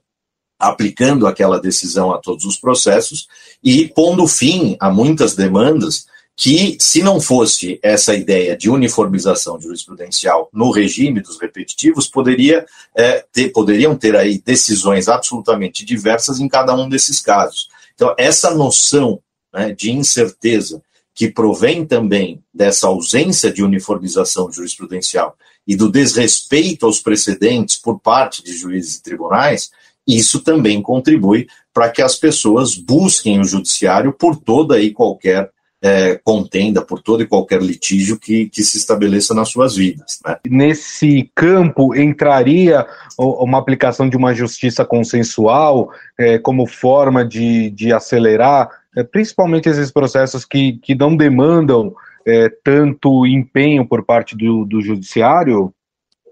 aplicando 0.60 1.26
aquela 1.26 1.60
decisão 1.60 2.14
a 2.14 2.20
todos 2.20 2.46
os 2.46 2.56
processos 2.56 3.28
e 3.64 3.88
pondo 3.88 4.28
fim 4.28 4.78
a 4.80 4.92
muitas 4.92 5.36
demandas 5.36 6.06
que, 6.36 6.78
se 6.80 7.04
não 7.04 7.20
fosse 7.20 7.80
essa 7.84 8.16
ideia 8.16 8.58
de 8.58 8.70
uniformização 8.70 9.60
jurisprudencial 9.60 10.50
no 10.52 10.72
regime 10.72 11.22
dos 11.22 11.40
repetitivos, 11.40 12.08
poderia, 12.08 12.66
é, 12.96 13.24
ter, 13.32 13.50
poderiam 13.50 13.96
ter 13.96 14.16
aí 14.16 14.40
decisões 14.40 15.08
absolutamente 15.08 15.86
diversas 15.86 16.40
em 16.40 16.48
cada 16.48 16.74
um 16.74 16.90
desses 16.90 17.20
casos. 17.20 17.68
Então, 17.94 18.16
essa 18.18 18.54
noção 18.56 19.22
né, 19.54 19.72
de 19.72 19.92
incerteza 19.92 20.82
que 21.14 21.30
provém 21.30 21.86
também 21.86 22.42
dessa 22.54 22.88
ausência 22.88 23.52
de 23.52 23.64
uniformização 23.64 24.52
jurisprudencial 24.52 25.36
e 25.68 25.76
do 25.76 25.92
desrespeito 25.92 26.86
aos 26.86 27.00
precedentes 27.00 27.78
por 27.78 28.00
parte 28.00 28.44
de 28.44 28.54
juízes 28.54 28.96
e 28.96 29.04
tribunais, 29.04 29.70
isso 30.08 30.40
também 30.40 30.82
contribui 30.82 31.48
para 31.74 31.90
que 31.90 32.02
as 32.02 32.16
pessoas 32.16 32.76
busquem 32.76 33.40
o 33.40 33.44
judiciário 33.44 34.12
por 34.12 34.36
toda 34.36 34.80
e 34.80 34.92
qualquer 34.92 35.52
é, 35.82 36.20
contenda, 36.24 36.82
por 36.82 37.02
todo 37.02 37.24
e 37.24 37.28
qualquer 37.28 37.62
litígio 37.62 38.20
que, 38.20 38.48
que 38.48 38.64
se 38.64 38.78
estabeleça 38.78 39.34
nas 39.34 39.50
suas 39.50 39.76
vidas. 39.76 40.20
Né? 40.26 40.38
Nesse 40.48 41.32
campo 41.34 41.96
entraria 41.96 42.86
uma 43.18 43.58
aplicação 43.58 44.08
de 44.08 44.16
uma 44.16 44.34
justiça 44.34 44.86
consensual 44.86 45.90
é, 46.18 46.38
como 46.38 46.68
forma 46.68 47.26
de, 47.26 47.72
de 47.72 47.92
acelerar, 47.92 48.70
é, 48.96 49.04
principalmente 49.04 49.68
esses 49.70 49.92
processos 49.92 50.46
que, 50.46 50.74
que 50.84 50.94
não 50.94 51.16
demandam 51.16 51.94
é, 52.26 52.50
tanto 52.64 53.26
empenho 53.26 53.86
por 53.86 54.04
parte 54.04 54.38
do, 54.38 54.66
do 54.66 54.82
judiciário? 54.82 55.74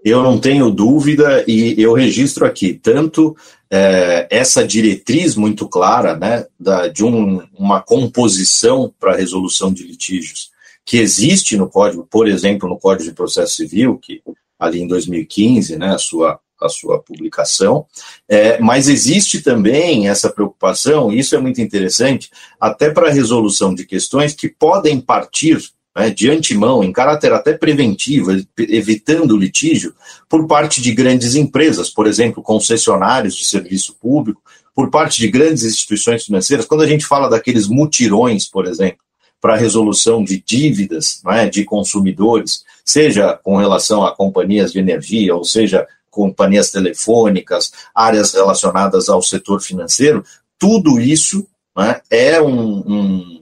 Eu 0.04 0.22
não 0.22 0.38
tenho 0.38 0.70
dúvida 0.70 1.44
e 1.46 1.74
eu 1.76 1.92
registro 1.92 2.46
aqui 2.46 2.72
tanto 2.72 3.36
é, 3.70 4.26
essa 4.30 4.66
diretriz 4.66 5.36
muito 5.36 5.68
clara 5.68 6.16
né, 6.16 6.44
da, 6.58 6.88
de 6.88 7.04
um, 7.04 7.40
uma 7.56 7.80
composição 7.80 8.92
para 8.98 9.16
resolução 9.16 9.72
de 9.72 9.84
litígios 9.84 10.50
que 10.84 10.98
existe 10.98 11.56
no 11.56 11.68
código, 11.68 12.06
por 12.10 12.26
exemplo, 12.26 12.68
no 12.68 12.76
Código 12.76 13.08
de 13.08 13.14
Processo 13.14 13.54
Civil, 13.54 13.96
que 13.98 14.22
ali 14.58 14.80
em 14.80 14.88
2015, 14.88 15.76
né, 15.76 15.94
a 15.94 15.98
sua, 15.98 16.40
a 16.60 16.68
sua 16.68 17.00
publicação, 17.00 17.86
é, 18.28 18.58
mas 18.58 18.88
existe 18.88 19.40
também 19.40 20.08
essa 20.08 20.28
preocupação, 20.28 21.12
e 21.12 21.20
isso 21.20 21.36
é 21.36 21.38
muito 21.38 21.60
interessante, 21.60 22.28
até 22.58 22.90
para 22.90 23.08
a 23.08 23.12
resolução 23.12 23.72
de 23.72 23.86
questões 23.86 24.34
que 24.34 24.48
podem 24.48 25.00
partir 25.00 25.62
né, 25.96 26.10
de 26.10 26.30
antemão, 26.30 26.84
em 26.84 26.92
caráter 26.92 27.32
até 27.32 27.52
preventivo, 27.52 28.30
evitando 28.58 29.36
litígio, 29.36 29.94
por 30.28 30.46
parte 30.46 30.80
de 30.80 30.92
grandes 30.92 31.34
empresas, 31.34 31.90
por 31.90 32.06
exemplo, 32.06 32.42
concessionários 32.42 33.34
de 33.34 33.44
serviço 33.44 33.94
público, 34.00 34.42
por 34.74 34.90
parte 34.90 35.18
de 35.18 35.28
grandes 35.28 35.64
instituições 35.64 36.24
financeiras. 36.24 36.66
Quando 36.66 36.82
a 36.82 36.86
gente 36.86 37.04
fala 37.04 37.28
daqueles 37.28 37.66
mutirões, 37.66 38.46
por 38.46 38.66
exemplo, 38.66 38.98
para 39.40 39.56
resolução 39.56 40.22
de 40.22 40.40
dívidas 40.40 41.20
né, 41.24 41.48
de 41.48 41.64
consumidores, 41.64 42.64
seja 42.84 43.38
com 43.42 43.56
relação 43.56 44.04
a 44.04 44.14
companhias 44.14 44.72
de 44.72 44.78
energia, 44.78 45.34
ou 45.34 45.44
seja, 45.44 45.86
companhias 46.10 46.70
telefônicas, 46.70 47.72
áreas 47.94 48.34
relacionadas 48.34 49.08
ao 49.08 49.22
setor 49.22 49.60
financeiro, 49.60 50.24
tudo 50.58 51.00
isso 51.00 51.46
né, 51.76 52.00
é 52.10 52.40
um, 52.40 52.78
um 52.86 53.39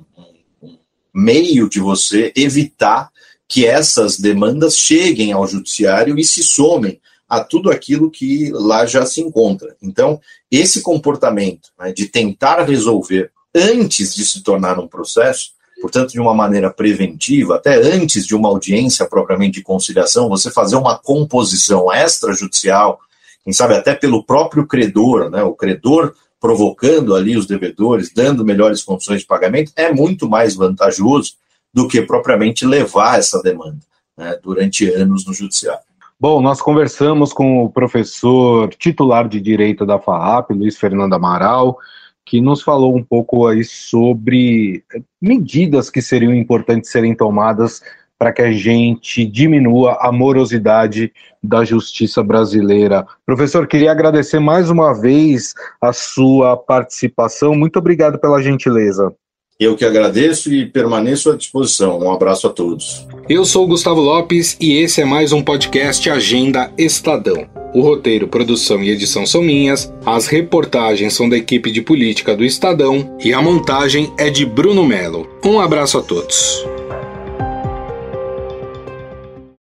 meio 1.18 1.68
de 1.68 1.80
você 1.80 2.32
evitar 2.36 3.10
que 3.48 3.66
essas 3.66 4.18
demandas 4.18 4.78
cheguem 4.78 5.32
ao 5.32 5.46
judiciário 5.46 6.16
e 6.18 6.24
se 6.24 6.44
somem 6.44 7.00
a 7.28 7.40
tudo 7.40 7.70
aquilo 7.70 8.10
que 8.10 8.50
lá 8.52 8.86
já 8.86 9.04
se 9.04 9.20
encontra. 9.20 9.76
Então, 9.82 10.20
esse 10.50 10.80
comportamento 10.80 11.70
né, 11.78 11.92
de 11.92 12.06
tentar 12.06 12.62
resolver 12.62 13.32
antes 13.54 14.14
de 14.14 14.24
se 14.24 14.42
tornar 14.42 14.78
um 14.78 14.86
processo, 14.86 15.50
portanto, 15.80 16.12
de 16.12 16.20
uma 16.20 16.34
maneira 16.34 16.70
preventiva, 16.70 17.56
até 17.56 17.74
antes 17.76 18.24
de 18.24 18.36
uma 18.36 18.48
audiência 18.48 19.04
propriamente 19.06 19.58
de 19.58 19.62
conciliação, 19.62 20.28
você 20.28 20.50
fazer 20.50 20.76
uma 20.76 20.96
composição 20.96 21.92
extrajudicial, 21.92 23.00
quem 23.42 23.52
sabe 23.52 23.74
até 23.74 23.94
pelo 23.94 24.24
próprio 24.24 24.66
credor, 24.66 25.30
né, 25.30 25.42
o 25.42 25.54
credor 25.54 26.14
provocando 26.40 27.14
ali 27.14 27.36
os 27.36 27.46
devedores, 27.46 28.12
dando 28.12 28.44
melhores 28.44 28.82
condições 28.82 29.20
de 29.20 29.26
pagamento, 29.26 29.72
é 29.76 29.92
muito 29.92 30.28
mais 30.28 30.54
vantajoso 30.54 31.34
do 31.72 31.88
que 31.88 32.02
propriamente 32.02 32.66
levar 32.66 33.18
essa 33.18 33.42
demanda 33.42 33.78
né, 34.16 34.38
durante 34.42 34.88
anos 34.90 35.26
no 35.26 35.34
judiciário. 35.34 35.82
Bom, 36.20 36.40
nós 36.40 36.60
conversamos 36.60 37.32
com 37.32 37.64
o 37.64 37.70
professor 37.70 38.68
titular 38.74 39.28
de 39.28 39.40
Direito 39.40 39.86
da 39.86 40.00
FAAP, 40.00 40.50
Luiz 40.50 40.76
Fernando 40.76 41.14
Amaral, 41.14 41.78
que 42.26 42.40
nos 42.40 42.60
falou 42.60 42.96
um 42.96 43.02
pouco 43.02 43.46
aí 43.46 43.64
sobre 43.64 44.84
medidas 45.20 45.88
que 45.88 46.02
seriam 46.02 46.34
importantes 46.34 46.90
serem 46.90 47.14
tomadas 47.14 47.80
para 48.18 48.32
que 48.32 48.42
a 48.42 48.50
gente 48.50 49.24
diminua 49.24 49.96
a 50.00 50.10
morosidade 50.10 51.12
da 51.42 51.64
justiça 51.64 52.22
brasileira. 52.22 53.06
Professor, 53.24 53.66
queria 53.66 53.92
agradecer 53.92 54.40
mais 54.40 54.68
uma 54.68 54.92
vez 54.92 55.54
a 55.80 55.92
sua 55.92 56.56
participação. 56.56 57.54
Muito 57.54 57.78
obrigado 57.78 58.18
pela 58.18 58.42
gentileza. 58.42 59.14
Eu 59.60 59.74
que 59.76 59.84
agradeço 59.84 60.52
e 60.52 60.66
permaneço 60.66 61.30
à 61.30 61.36
disposição. 61.36 61.98
Um 61.98 62.12
abraço 62.12 62.46
a 62.46 62.50
todos. 62.50 63.06
Eu 63.28 63.44
sou 63.44 63.66
Gustavo 63.66 64.00
Lopes 64.00 64.56
e 64.60 64.76
esse 64.78 65.00
é 65.00 65.04
mais 65.04 65.32
um 65.32 65.42
podcast 65.42 66.08
Agenda 66.08 66.72
Estadão. 66.78 67.48
O 67.74 67.80
roteiro, 67.82 68.28
produção 68.28 68.82
e 68.82 68.90
edição 68.90 69.26
são 69.26 69.42
minhas, 69.42 69.92
as 70.06 70.26
reportagens 70.26 71.12
são 71.14 71.28
da 71.28 71.36
equipe 71.36 71.70
de 71.70 71.82
política 71.82 72.36
do 72.36 72.44
Estadão 72.44 73.16
e 73.22 73.34
a 73.34 73.42
montagem 73.42 74.12
é 74.16 74.30
de 74.30 74.46
Bruno 74.46 74.84
Melo. 74.84 75.28
Um 75.44 75.60
abraço 75.60 75.98
a 75.98 76.02
todos. 76.02 76.64